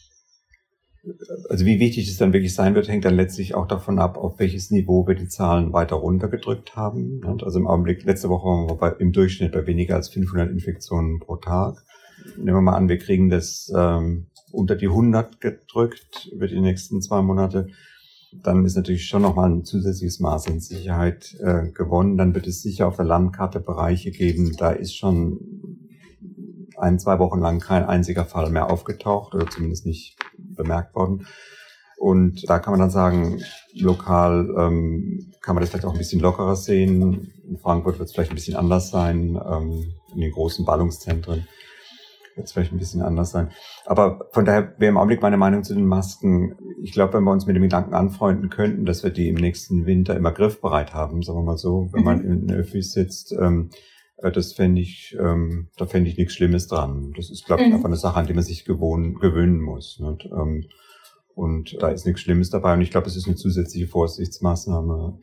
also 1.48 1.66
wie 1.66 1.80
wichtig 1.80 2.08
es 2.08 2.16
dann 2.16 2.32
wirklich 2.32 2.54
sein 2.54 2.74
wird, 2.74 2.88
hängt 2.88 3.04
dann 3.04 3.14
letztlich 3.14 3.54
auch 3.54 3.66
davon 3.66 3.98
ab, 3.98 4.16
auf 4.16 4.38
welches 4.38 4.70
Niveau 4.70 5.06
wir 5.06 5.14
die 5.14 5.28
Zahlen 5.28 5.72
weiter 5.72 5.96
runtergedrückt 5.96 6.76
haben. 6.76 7.20
Also 7.42 7.58
im 7.58 7.66
Augenblick, 7.66 8.04
letzte 8.04 8.28
Woche 8.28 8.46
waren 8.46 8.68
wir 8.68 8.76
bei, 8.76 8.92
im 8.98 9.12
Durchschnitt 9.12 9.52
bei 9.52 9.66
weniger 9.66 9.96
als 9.96 10.08
500 10.08 10.50
Infektionen 10.50 11.20
pro 11.20 11.36
Tag. 11.36 11.84
Nehmen 12.36 12.56
wir 12.56 12.62
mal 12.62 12.76
an, 12.76 12.88
wir 12.88 12.98
kriegen 12.98 13.28
das 13.28 13.72
ähm, 13.76 14.26
unter 14.50 14.76
die 14.76 14.88
100 14.88 15.40
gedrückt 15.40 16.30
über 16.32 16.46
die 16.46 16.60
nächsten 16.60 17.02
zwei 17.02 17.20
Monate. 17.22 17.68
Dann 18.42 18.64
ist 18.64 18.76
natürlich 18.76 19.06
schon 19.06 19.22
nochmal 19.22 19.50
ein 19.50 19.64
zusätzliches 19.64 20.20
Maß 20.20 20.48
an 20.48 20.60
Sicherheit 20.60 21.36
äh, 21.40 21.68
gewonnen. 21.70 22.16
Dann 22.16 22.34
wird 22.34 22.46
es 22.46 22.62
sicher 22.62 22.88
auf 22.88 22.96
der 22.96 23.04
Landkarte 23.04 23.60
Bereiche 23.60 24.10
geben, 24.10 24.56
da 24.56 24.70
ist 24.70 24.96
schon 24.96 25.38
ein, 26.76 26.98
zwei 26.98 27.18
Wochen 27.18 27.40
lang 27.40 27.60
kein 27.60 27.84
einziger 27.84 28.24
Fall 28.24 28.50
mehr 28.50 28.70
aufgetaucht 28.70 29.34
oder 29.34 29.48
zumindest 29.48 29.86
nicht 29.86 30.16
bemerkt 30.38 30.94
worden. 30.94 31.26
Und 31.96 32.48
da 32.48 32.58
kann 32.58 32.72
man 32.72 32.80
dann 32.80 32.90
sagen, 32.90 33.40
lokal 33.72 34.52
ähm, 34.58 35.32
kann 35.40 35.54
man 35.54 35.62
das 35.62 35.70
vielleicht 35.70 35.86
auch 35.86 35.92
ein 35.92 35.98
bisschen 35.98 36.20
lockerer 36.20 36.56
sehen. 36.56 37.32
In 37.48 37.58
Frankfurt 37.58 37.98
wird 37.98 38.08
es 38.08 38.14
vielleicht 38.14 38.32
ein 38.32 38.36
bisschen 38.36 38.56
anders 38.56 38.90
sein, 38.90 39.40
ähm, 39.48 39.94
in 40.12 40.20
den 40.20 40.32
großen 40.32 40.64
Ballungszentren 40.64 41.46
wird 42.36 42.46
es 42.46 42.52
vielleicht 42.52 42.72
ein 42.72 42.78
bisschen 42.78 43.02
anders 43.02 43.30
sein. 43.30 43.50
Aber 43.86 44.28
von 44.32 44.44
daher 44.44 44.74
wäre 44.78 44.90
im 44.90 44.96
Augenblick 44.96 45.22
meine 45.22 45.36
Meinung 45.36 45.62
zu 45.62 45.74
den 45.74 45.86
Masken. 45.86 46.56
Ich 46.82 46.92
glaube, 46.92 47.14
wenn 47.14 47.24
wir 47.24 47.32
uns 47.32 47.46
mit 47.46 47.56
dem 47.56 47.62
Gedanken 47.62 47.94
anfreunden 47.94 48.50
könnten, 48.50 48.84
dass 48.84 49.04
wir 49.04 49.10
die 49.10 49.28
im 49.28 49.36
nächsten 49.36 49.86
Winter 49.86 50.16
immer 50.16 50.32
griffbereit 50.32 50.94
haben, 50.94 51.22
sagen 51.22 51.38
wir 51.38 51.44
mal 51.44 51.58
so, 51.58 51.88
wenn 51.92 52.00
mhm. 52.00 52.04
man 52.04 52.24
in 52.24 52.46
den 52.46 52.56
Öffis 52.56 52.92
sitzt, 52.92 53.32
ähm, 53.32 53.70
äh, 53.70 53.76
das 54.16 54.52
fände 54.52 54.80
ich, 54.80 55.16
ähm, 55.18 55.68
da 55.76 55.86
fände 55.86 56.08
ich 56.08 56.16
nichts 56.16 56.34
Schlimmes 56.34 56.66
dran. 56.68 57.12
Das 57.16 57.30
ist, 57.30 57.44
glaube 57.46 57.62
ich, 57.62 57.68
mhm. 57.68 57.74
einfach 57.74 57.88
eine 57.88 57.96
Sache, 57.96 58.18
an 58.18 58.26
die 58.26 58.34
man 58.34 58.44
sich 58.44 58.64
gewohnen, 58.64 59.14
gewöhnen 59.14 59.60
muss. 59.60 59.98
Nicht? 60.00 60.26
Ähm, 60.26 60.66
und 61.34 61.76
da 61.80 61.88
ist 61.88 62.06
nichts 62.06 62.20
Schlimmes 62.20 62.50
dabei. 62.50 62.74
Und 62.74 62.80
ich 62.80 62.90
glaube, 62.90 63.08
es 63.08 63.16
ist 63.16 63.26
eine 63.26 63.36
zusätzliche 63.36 63.88
Vorsichtsmaßnahme, 63.88 65.18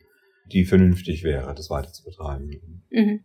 die 0.52 0.64
vernünftig 0.64 1.24
wäre, 1.24 1.54
das 1.54 1.70
weiter 1.70 1.92
zu 1.92 2.04
betreiben. 2.04 2.84
Mhm. 2.90 3.20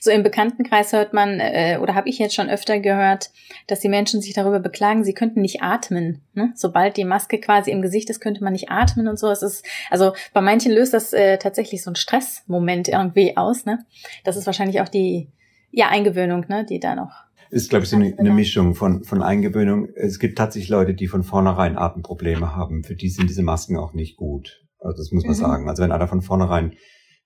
So 0.00 0.10
im 0.10 0.22
Bekanntenkreis 0.22 0.92
hört 0.92 1.12
man, 1.12 1.40
äh, 1.40 1.78
oder 1.80 1.94
habe 1.94 2.08
ich 2.08 2.18
jetzt 2.18 2.34
schon 2.34 2.50
öfter 2.50 2.80
gehört, 2.80 3.30
dass 3.66 3.80
die 3.80 3.88
Menschen 3.88 4.20
sich 4.20 4.34
darüber 4.34 4.60
beklagen, 4.60 5.04
sie 5.04 5.14
könnten 5.14 5.40
nicht 5.40 5.62
atmen. 5.62 6.22
Ne? 6.34 6.52
Sobald 6.54 6.96
die 6.96 7.04
Maske 7.04 7.38
quasi 7.38 7.70
im 7.70 7.82
Gesicht 7.82 8.10
ist, 8.10 8.20
könnte 8.20 8.42
man 8.44 8.52
nicht 8.52 8.70
atmen 8.70 9.08
und 9.08 9.18
so. 9.18 9.28
Es 9.28 9.42
ist, 9.42 9.64
also 9.90 10.12
bei 10.32 10.40
manchen 10.40 10.72
löst 10.72 10.92
das 10.92 11.12
äh, 11.12 11.38
tatsächlich 11.38 11.82
so 11.82 11.90
ein 11.90 11.96
Stressmoment 11.96 12.88
irgendwie 12.88 13.36
aus. 13.36 13.64
Ne? 13.64 13.84
Das 14.24 14.36
ist 14.36 14.46
wahrscheinlich 14.46 14.80
auch 14.80 14.88
die 14.88 15.28
ja, 15.70 15.88
Eingewöhnung, 15.88 16.46
ne, 16.48 16.64
die 16.64 16.80
da 16.80 16.94
noch. 16.94 17.12
Ist, 17.50 17.70
glaube 17.70 17.84
ich, 17.84 17.90
so 17.90 17.96
eine, 17.96 18.16
eine 18.16 18.30
Mischung 18.30 18.74
von, 18.74 19.02
von 19.02 19.22
Eingewöhnung. 19.22 19.88
Es 19.96 20.20
gibt 20.20 20.38
tatsächlich 20.38 20.70
Leute, 20.70 20.94
die 20.94 21.08
von 21.08 21.24
vornherein 21.24 21.76
Atemprobleme 21.76 22.54
haben. 22.54 22.84
Für 22.84 22.94
die 22.94 23.08
sind 23.08 23.28
diese 23.28 23.42
Masken 23.42 23.76
auch 23.76 23.92
nicht 23.92 24.16
gut. 24.16 24.64
Also 24.78 24.98
das 24.98 25.10
muss 25.10 25.24
man 25.24 25.34
mhm. 25.34 25.40
sagen. 25.40 25.68
Also 25.68 25.82
wenn 25.82 25.92
einer 25.92 26.06
von 26.06 26.22
vornherein 26.22 26.74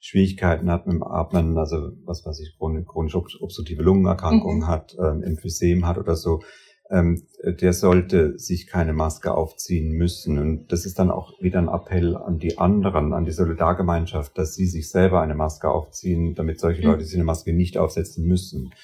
Schwierigkeiten 0.04 0.70
hat 0.70 0.86
mit 0.86 0.96
dem 0.96 1.02
Atmen, 1.02 1.56
also 1.56 1.92
was 2.04 2.26
weiß 2.26 2.38
ich, 2.40 2.58
chronisch 2.58 3.14
obstruktive 3.14 3.82
Lungenerkrankungen 3.82 4.58
mhm. 4.58 4.68
hat, 4.68 4.94
ähm, 5.00 5.22
Emphysem 5.22 5.86
hat 5.86 5.96
oder 5.96 6.14
so, 6.14 6.42
ähm, 6.90 7.22
der 7.42 7.72
sollte 7.72 8.38
sich 8.38 8.66
keine 8.66 8.92
Maske 8.92 9.32
aufziehen 9.32 9.92
müssen. 9.92 10.38
Und 10.38 10.70
das 10.70 10.84
ist 10.84 10.98
dann 10.98 11.10
auch 11.10 11.32
wieder 11.40 11.58
ein 11.58 11.68
Appell 11.68 12.18
an 12.18 12.38
die 12.38 12.58
anderen, 12.58 13.14
an 13.14 13.24
die 13.24 13.32
Solidargemeinschaft, 13.32 14.36
dass 14.36 14.54
sie 14.54 14.66
sich 14.66 14.90
selber 14.90 15.22
eine 15.22 15.34
Maske 15.34 15.70
aufziehen, 15.70 16.34
damit 16.34 16.60
solche 16.60 16.82
mhm. 16.82 16.88
Leute 16.88 17.04
sich 17.04 17.14
eine 17.14 17.24
Maske 17.24 17.54
nicht 17.54 17.78
aufsetzen 17.78 18.26
müssen. 18.26 18.74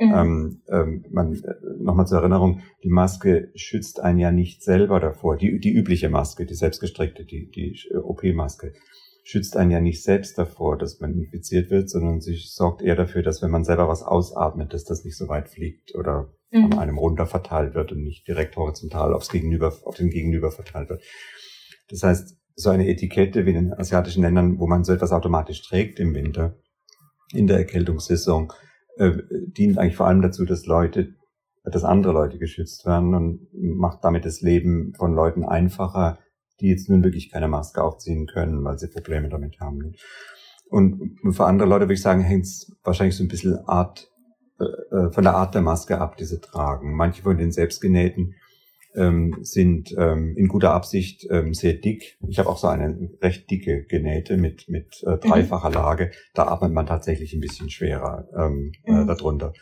Mhm. 0.00 0.14
Ähm, 0.14 0.62
ähm, 0.68 1.04
äh, 1.14 1.54
nochmal 1.78 2.06
zur 2.06 2.20
Erinnerung, 2.20 2.62
die 2.82 2.88
Maske 2.88 3.50
schützt 3.54 4.00
einen 4.00 4.18
ja 4.18 4.32
nicht 4.32 4.62
selber 4.62 4.98
davor. 4.98 5.36
Die, 5.36 5.60
die 5.60 5.74
übliche 5.74 6.08
Maske, 6.08 6.46
die 6.46 6.54
selbstgestrickte, 6.54 7.26
die, 7.26 7.50
die 7.50 7.78
OP-Maske 7.94 8.72
schützt 9.24 9.56
einen 9.56 9.70
ja 9.70 9.80
nicht 9.80 10.02
selbst 10.02 10.36
davor, 10.36 10.76
dass 10.76 11.00
man 11.00 11.14
infiziert 11.14 11.70
wird, 11.70 11.88
sondern 11.88 12.20
sie 12.20 12.36
sorgt 12.36 12.82
eher 12.82 12.94
dafür, 12.94 13.22
dass 13.22 13.40
wenn 13.42 13.50
man 13.50 13.64
selber 13.64 13.88
was 13.88 14.02
ausatmet, 14.02 14.74
dass 14.74 14.84
das 14.84 15.04
nicht 15.04 15.16
so 15.16 15.28
weit 15.28 15.48
fliegt 15.48 15.94
oder 15.94 16.30
mhm. 16.50 16.64
an 16.74 16.78
einem 16.78 16.98
runter 16.98 17.26
verteilt 17.26 17.74
wird 17.74 17.90
und 17.90 18.02
nicht 18.02 18.28
direkt 18.28 18.56
horizontal 18.56 19.14
aufs 19.14 19.30
Gegenüber, 19.30 19.74
auf 19.84 19.96
den 19.96 20.10
Gegenüber 20.10 20.50
verteilt 20.50 20.90
wird. 20.90 21.02
Das 21.88 22.02
heißt, 22.02 22.36
so 22.54 22.68
eine 22.68 22.86
Etikette 22.86 23.46
wie 23.46 23.50
in 23.50 23.56
den 23.56 23.72
asiatischen 23.72 24.22
Ländern, 24.22 24.58
wo 24.58 24.66
man 24.66 24.84
so 24.84 24.92
etwas 24.92 25.10
automatisch 25.10 25.62
trägt 25.62 25.98
im 25.98 26.14
Winter, 26.14 26.56
in 27.32 27.46
der 27.46 27.56
Erkältungssaison, 27.56 28.52
äh, 28.98 29.12
dient 29.30 29.78
eigentlich 29.78 29.96
vor 29.96 30.06
allem 30.06 30.20
dazu, 30.20 30.44
dass 30.44 30.66
Leute, 30.66 31.14
dass 31.64 31.82
andere 31.82 32.12
Leute 32.12 32.38
geschützt 32.38 32.84
werden 32.84 33.14
und 33.14 33.48
macht 33.54 34.04
damit 34.04 34.26
das 34.26 34.42
Leben 34.42 34.92
von 34.94 35.14
Leuten 35.14 35.44
einfacher, 35.44 36.18
die 36.64 36.70
jetzt 36.70 36.88
nun 36.88 37.04
wirklich 37.04 37.30
keine 37.30 37.46
Maske 37.46 37.82
aufziehen 37.82 38.26
können, 38.26 38.64
weil 38.64 38.78
sie 38.78 38.88
Probleme 38.88 39.28
damit 39.28 39.60
haben. 39.60 39.92
Und 40.70 41.18
für 41.30 41.44
andere 41.44 41.68
Leute 41.68 41.84
würde 41.84 41.94
ich 41.94 42.02
sagen, 42.02 42.22
hängt 42.22 42.46
es 42.46 42.72
wahrscheinlich 42.82 43.16
so 43.16 43.22
ein 43.22 43.28
bisschen 43.28 43.58
Art, 43.68 44.10
äh, 44.58 44.64
äh, 44.96 45.12
von 45.12 45.24
der 45.24 45.34
Art 45.34 45.54
der 45.54 45.60
Maske 45.60 46.00
ab, 46.00 46.16
die 46.16 46.24
sie 46.24 46.40
tragen. 46.40 46.96
Manche 46.96 47.22
von 47.22 47.36
den 47.36 47.52
selbstgenähten 47.52 48.34
ähm, 48.94 49.36
sind 49.42 49.94
ähm, 49.98 50.34
in 50.38 50.48
guter 50.48 50.72
Absicht 50.72 51.26
ähm, 51.30 51.52
sehr 51.52 51.74
dick. 51.74 52.16
Ich 52.28 52.38
habe 52.38 52.48
auch 52.48 52.58
so 52.58 52.68
eine 52.68 53.10
recht 53.20 53.50
dicke 53.50 53.84
genähte 53.84 54.38
mit, 54.38 54.68
mit 54.68 55.02
äh, 55.04 55.18
dreifacher 55.18 55.68
mhm. 55.68 55.74
Lage. 55.74 56.10
Da 56.32 56.48
atmet 56.48 56.72
man 56.72 56.86
tatsächlich 56.86 57.34
ein 57.34 57.40
bisschen 57.40 57.68
schwerer 57.68 58.26
ähm, 58.34 58.72
äh, 58.84 58.92
mhm. 58.92 59.02
äh, 59.02 59.06
darunter. 59.06 59.52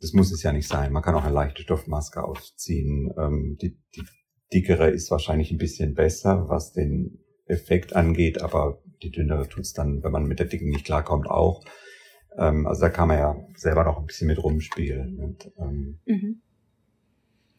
Das 0.00 0.14
muss 0.14 0.32
es 0.32 0.42
ja 0.42 0.52
nicht 0.52 0.68
sein. 0.68 0.92
Man 0.92 1.02
kann 1.02 1.14
auch 1.14 1.24
eine 1.24 1.34
leichte 1.34 1.62
Stoffmaske 1.62 2.22
aufziehen. 2.22 3.12
Ähm, 3.18 3.58
die, 3.60 3.76
die 3.94 4.04
dickere 4.52 4.88
ist 4.88 5.10
wahrscheinlich 5.10 5.50
ein 5.50 5.58
bisschen 5.58 5.94
besser, 5.94 6.48
was 6.48 6.72
den 6.72 7.18
Effekt 7.46 7.94
angeht, 7.94 8.42
aber 8.42 8.82
die 9.02 9.10
dünnere 9.10 9.48
tut's 9.48 9.72
dann, 9.72 10.02
wenn 10.02 10.12
man 10.12 10.26
mit 10.26 10.38
der 10.38 10.46
dicken 10.46 10.68
nicht 10.68 10.84
klarkommt, 10.84 11.28
auch. 11.28 11.64
Ähm, 12.36 12.66
also 12.66 12.82
da 12.82 12.88
kann 12.90 13.08
man 13.08 13.18
ja 13.18 13.36
selber 13.54 13.84
noch 13.84 13.98
ein 13.98 14.06
bisschen 14.06 14.26
mit 14.26 14.42
rumspielen. 14.42 15.18
Und, 15.18 15.50
ähm, 15.58 15.98
mhm. 16.06 16.42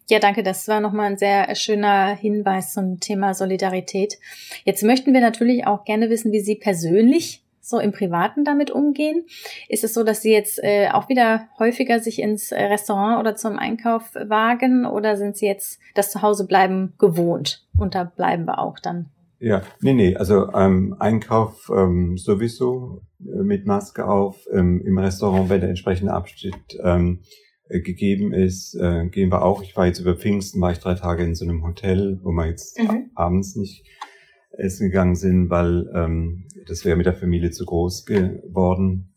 Ja, 0.10 0.20
danke. 0.20 0.42
Das 0.42 0.68
war 0.68 0.80
nochmal 0.80 1.12
ein 1.12 1.18
sehr 1.18 1.54
schöner 1.56 2.16
Hinweis 2.16 2.74
zum 2.74 3.00
Thema 3.00 3.36
Solidarität. 3.36 4.18
Jetzt 4.66 4.84
möchten 4.84 5.14
wir 5.14 5.22
natürlich 5.22 5.68
auch 5.68 5.86
gerne 5.86 6.10
wissen, 6.10 6.32
wie 6.32 6.40
Sie 6.40 6.56
persönlich 6.56 7.44
so 7.70 7.80
im 7.80 7.92
Privaten 7.92 8.44
damit 8.44 8.72
umgehen. 8.72 9.26
Ist 9.68 9.84
es 9.84 9.94
so, 9.94 10.04
dass 10.04 10.22
Sie 10.22 10.32
jetzt 10.32 10.60
äh, 10.64 10.90
auch 10.92 11.10
wieder 11.10 11.48
häufiger 11.58 12.00
sich 12.00 12.20
ins 12.20 12.52
Restaurant 12.52 13.20
oder 13.20 13.36
zum 13.36 13.58
Einkauf 13.58 14.16
wagen 14.16 14.86
oder 14.86 15.18
sind 15.18 15.38
Sie 15.38 15.46
jetzt 15.46 15.80
das 15.96 16.12
Zuhausebleiben 16.12 16.94
gewohnt? 16.98 17.66
Und 17.78 17.96
da 17.96 18.04
bleiben 18.04 18.46
wir 18.46 18.60
auch 18.60 18.80
dann. 18.80 19.10
Ja, 19.40 19.62
nee, 19.80 19.94
nee, 19.94 20.16
also 20.18 20.52
ähm, 20.54 20.96
Einkauf 21.00 21.72
ähm, 21.74 22.18
sowieso 22.18 23.04
äh, 23.22 23.42
mit 23.42 23.66
Maske 23.66 24.06
auf. 24.06 24.46
Ähm, 24.52 24.82
Im 24.86 24.98
Restaurant, 24.98 25.50
wenn 25.50 25.62
der 25.62 25.70
entsprechende 25.70 26.12
Abschnitt 26.12 26.78
ähm, 26.84 27.22
äh, 27.70 27.80
gegeben 27.80 28.34
ist, 28.34 28.76
äh, 28.76 29.08
gehen 29.08 29.32
wir 29.32 29.44
auch. 29.44 29.62
Ich 29.62 29.78
war 29.78 29.86
jetzt 29.86 30.00
über 30.00 30.16
Pfingsten, 30.16 30.60
war 30.60 30.72
ich 30.72 30.80
drei 30.80 30.96
Tage 30.96 31.24
in 31.24 31.36
so 31.36 31.46
einem 31.46 31.64
Hotel, 31.64 32.20
wo 32.22 32.32
wir 32.32 32.48
jetzt 32.48 32.78
mhm. 32.80 33.12
abends 33.16 33.56
nicht 33.56 33.86
essen 34.60 34.88
gegangen 34.88 35.16
sind, 35.16 35.50
weil 35.50 35.90
ähm, 35.94 36.46
das 36.68 36.86
wäre 36.86 36.96
mit 36.96 37.06
der 37.06 37.16
Familie 37.16 37.52
zu 37.52 37.66
groß 37.66 38.06
geworden 38.06 39.14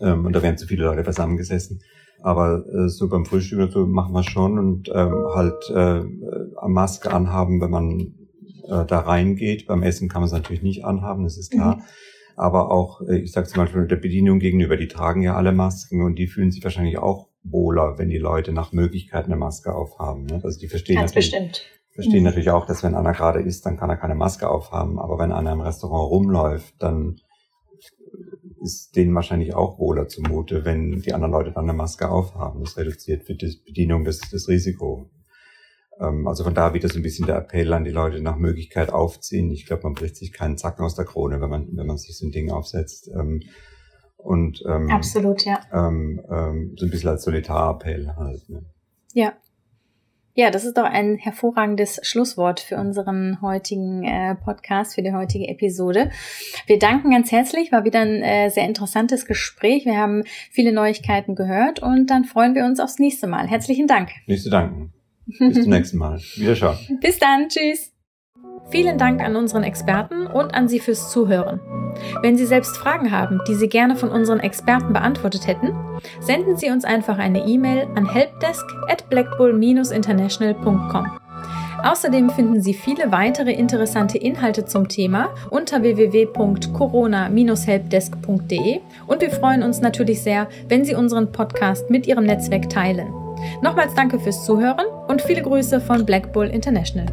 ähm, 0.00 0.26
und 0.26 0.32
da 0.32 0.42
wären 0.42 0.58
zu 0.58 0.66
viele 0.66 0.84
Leute 0.84 1.04
zusammengesessen. 1.04 1.80
Aber 2.22 2.64
äh, 2.66 2.88
so 2.88 3.08
beim 3.08 3.26
Frühstück 3.26 3.58
oder 3.58 3.70
so 3.70 3.86
machen 3.86 4.14
wir 4.14 4.22
schon 4.22 4.58
und 4.58 4.88
ähm, 4.92 5.14
halt 5.34 5.70
äh, 5.74 6.00
Maske 6.66 7.12
anhaben, 7.12 7.60
wenn 7.60 7.70
man 7.70 8.00
äh, 8.68 8.86
da 8.86 9.00
reingeht. 9.00 9.66
Beim 9.66 9.82
Essen 9.82 10.08
kann 10.08 10.22
man 10.22 10.26
es 10.26 10.32
natürlich 10.32 10.62
nicht 10.62 10.84
anhaben, 10.84 11.24
das 11.24 11.36
ist 11.36 11.50
klar. 11.50 11.76
Mhm 11.76 11.82
aber 12.36 12.70
auch, 12.70 13.00
äh, 13.00 13.18
ich 13.18 13.32
sage 13.32 13.48
zum 13.48 13.64
Beispiel 13.64 13.86
der 13.86 13.96
Bedienung 13.96 14.38
gegenüber, 14.38 14.76
die 14.76 14.88
tragen 14.88 15.22
ja 15.22 15.34
alle 15.34 15.52
Masken 15.52 16.02
und 16.02 16.16
die 16.16 16.26
fühlen 16.26 16.50
sich 16.50 16.62
wahrscheinlich 16.62 16.98
auch 16.98 17.28
wohler, 17.42 17.98
wenn 17.98 18.10
die 18.10 18.18
Leute 18.18 18.52
nach 18.52 18.72
Möglichkeit 18.72 19.24
eine 19.24 19.36
Maske 19.36 19.74
aufhaben. 19.74 20.26
Ne? 20.26 20.40
Also 20.44 20.58
die 20.60 20.68
verstehen 20.68 20.96
Ganz 20.96 21.12
natürlich, 21.12 21.32
bestimmt. 21.32 21.62
Verstehen 21.96 22.20
mhm. 22.20 22.26
natürlich 22.26 22.50
auch, 22.50 22.66
dass 22.66 22.84
wenn 22.84 22.94
einer 22.94 23.12
gerade 23.12 23.40
isst, 23.40 23.66
dann 23.66 23.76
kann 23.76 23.90
er 23.90 23.96
keine 23.96 24.14
Maske 24.14 24.48
aufhaben, 24.48 25.00
aber 25.00 25.18
wenn 25.18 25.32
einer 25.32 25.52
im 25.52 25.60
Restaurant 25.60 26.10
rumläuft, 26.10 26.74
dann 26.78 27.16
ist 28.62 28.96
denen 28.96 29.14
wahrscheinlich 29.14 29.54
auch 29.54 29.78
wohler 29.78 30.08
zumute, 30.08 30.64
wenn 30.64 31.00
die 31.00 31.12
anderen 31.12 31.32
Leute 31.32 31.52
dann 31.52 31.64
eine 31.64 31.76
Maske 31.76 32.08
aufhaben. 32.08 32.60
Das 32.60 32.76
reduziert 32.76 33.24
für 33.24 33.34
die 33.34 33.60
Bedienung 33.64 34.04
das, 34.04 34.20
das 34.30 34.48
Risiko. 34.48 35.10
Ähm, 36.00 36.26
also 36.26 36.44
von 36.44 36.54
da 36.54 36.74
wieder 36.74 36.88
so 36.88 36.98
ein 36.98 37.02
bisschen 37.02 37.26
der 37.26 37.36
Appell 37.36 37.72
an 37.72 37.84
die 37.84 37.90
Leute 37.90 38.20
nach 38.20 38.36
Möglichkeit 38.36 38.92
aufziehen. 38.92 39.50
Ich 39.50 39.66
glaube, 39.66 39.84
man 39.84 39.94
bricht 39.94 40.16
sich 40.16 40.32
keinen 40.32 40.58
Zacken 40.58 40.84
aus 40.84 40.94
der 40.94 41.04
Krone, 41.04 41.40
wenn 41.40 41.50
man, 41.50 41.68
wenn 41.72 41.86
man 41.86 41.98
sich 41.98 42.16
so 42.16 42.26
ein 42.26 42.32
Ding 42.32 42.50
aufsetzt. 42.50 43.08
Ähm, 43.08 43.42
und 44.16 44.62
ähm, 44.68 44.90
absolut, 44.90 45.44
ja. 45.44 45.60
Ähm, 45.72 46.20
ähm, 46.28 46.74
so 46.76 46.86
ein 46.86 46.90
bisschen 46.90 47.10
als 47.10 47.22
Solitarappell 47.22 48.16
halt. 48.16 48.48
Ne? 48.48 48.64
Ja. 49.12 49.34
Ja, 50.38 50.50
das 50.50 50.66
ist 50.66 50.76
doch 50.76 50.84
ein 50.84 51.16
hervorragendes 51.16 51.98
Schlusswort 52.02 52.60
für 52.60 52.76
unseren 52.76 53.40
heutigen 53.40 54.04
äh, 54.04 54.34
Podcast, 54.34 54.94
für 54.94 55.02
die 55.02 55.14
heutige 55.14 55.48
Episode. 55.48 56.10
Wir 56.66 56.78
danken 56.78 57.10
ganz 57.10 57.32
herzlich, 57.32 57.72
war 57.72 57.84
wieder 57.86 58.00
ein 58.00 58.22
äh, 58.22 58.50
sehr 58.50 58.66
interessantes 58.66 59.24
Gespräch. 59.24 59.86
Wir 59.86 59.96
haben 59.96 60.24
viele 60.50 60.72
Neuigkeiten 60.72 61.36
gehört 61.36 61.78
und 61.78 62.10
dann 62.10 62.24
freuen 62.24 62.54
wir 62.54 62.66
uns 62.66 62.80
aufs 62.80 62.98
nächste 62.98 63.26
Mal. 63.26 63.48
Herzlichen 63.48 63.86
Dank. 63.86 64.10
Nicht 64.26 64.42
zu 64.42 64.50
danken. 64.50 64.92
Bis 65.38 65.62
zum 65.62 65.70
nächsten 65.70 65.96
Mal. 65.96 66.20
Wiederschauen. 66.34 66.76
Bis 67.00 67.18
dann. 67.18 67.48
Tschüss. 67.48 67.94
Vielen 68.68 68.98
Dank 68.98 69.22
an 69.22 69.36
unseren 69.36 69.62
Experten 69.62 70.26
und 70.26 70.52
an 70.52 70.68
Sie 70.68 70.80
fürs 70.80 71.10
Zuhören. 71.10 71.60
Wenn 72.22 72.36
Sie 72.36 72.46
selbst 72.46 72.76
Fragen 72.76 73.10
haben, 73.10 73.40
die 73.48 73.54
Sie 73.54 73.68
gerne 73.68 73.96
von 73.96 74.10
unseren 74.10 74.40
Experten 74.40 74.92
beantwortet 74.92 75.46
hätten, 75.46 75.74
senden 76.20 76.56
Sie 76.56 76.70
uns 76.70 76.84
einfach 76.84 77.18
eine 77.18 77.46
E-Mail 77.46 77.88
an 77.94 78.08
helpdesk 78.08 78.64
at 78.88 79.08
blackbull-international.com. 79.08 81.18
Außerdem 81.82 82.30
finden 82.30 82.62
Sie 82.62 82.72
viele 82.74 83.10
weitere 83.12 83.52
interessante 83.52 84.18
Inhalte 84.18 84.64
zum 84.64 84.88
Thema 84.88 85.28
unter 85.50 85.82
www.corona-helpdesk.de 85.82 88.80
und 89.06 89.20
wir 89.20 89.30
freuen 89.30 89.62
uns 89.62 89.80
natürlich 89.80 90.20
sehr, 90.22 90.48
wenn 90.68 90.84
Sie 90.84 90.96
unseren 90.96 91.30
Podcast 91.30 91.88
mit 91.90 92.06
Ihrem 92.06 92.24
Netzwerk 92.24 92.70
teilen. 92.70 93.12
Nochmals 93.62 93.94
danke 93.94 94.18
fürs 94.18 94.44
Zuhören 94.44 94.86
und 95.08 95.22
viele 95.22 95.42
Grüße 95.42 95.80
von 95.80 96.04
Black 96.06 96.32
Bull 96.32 96.46
International. 96.46 97.06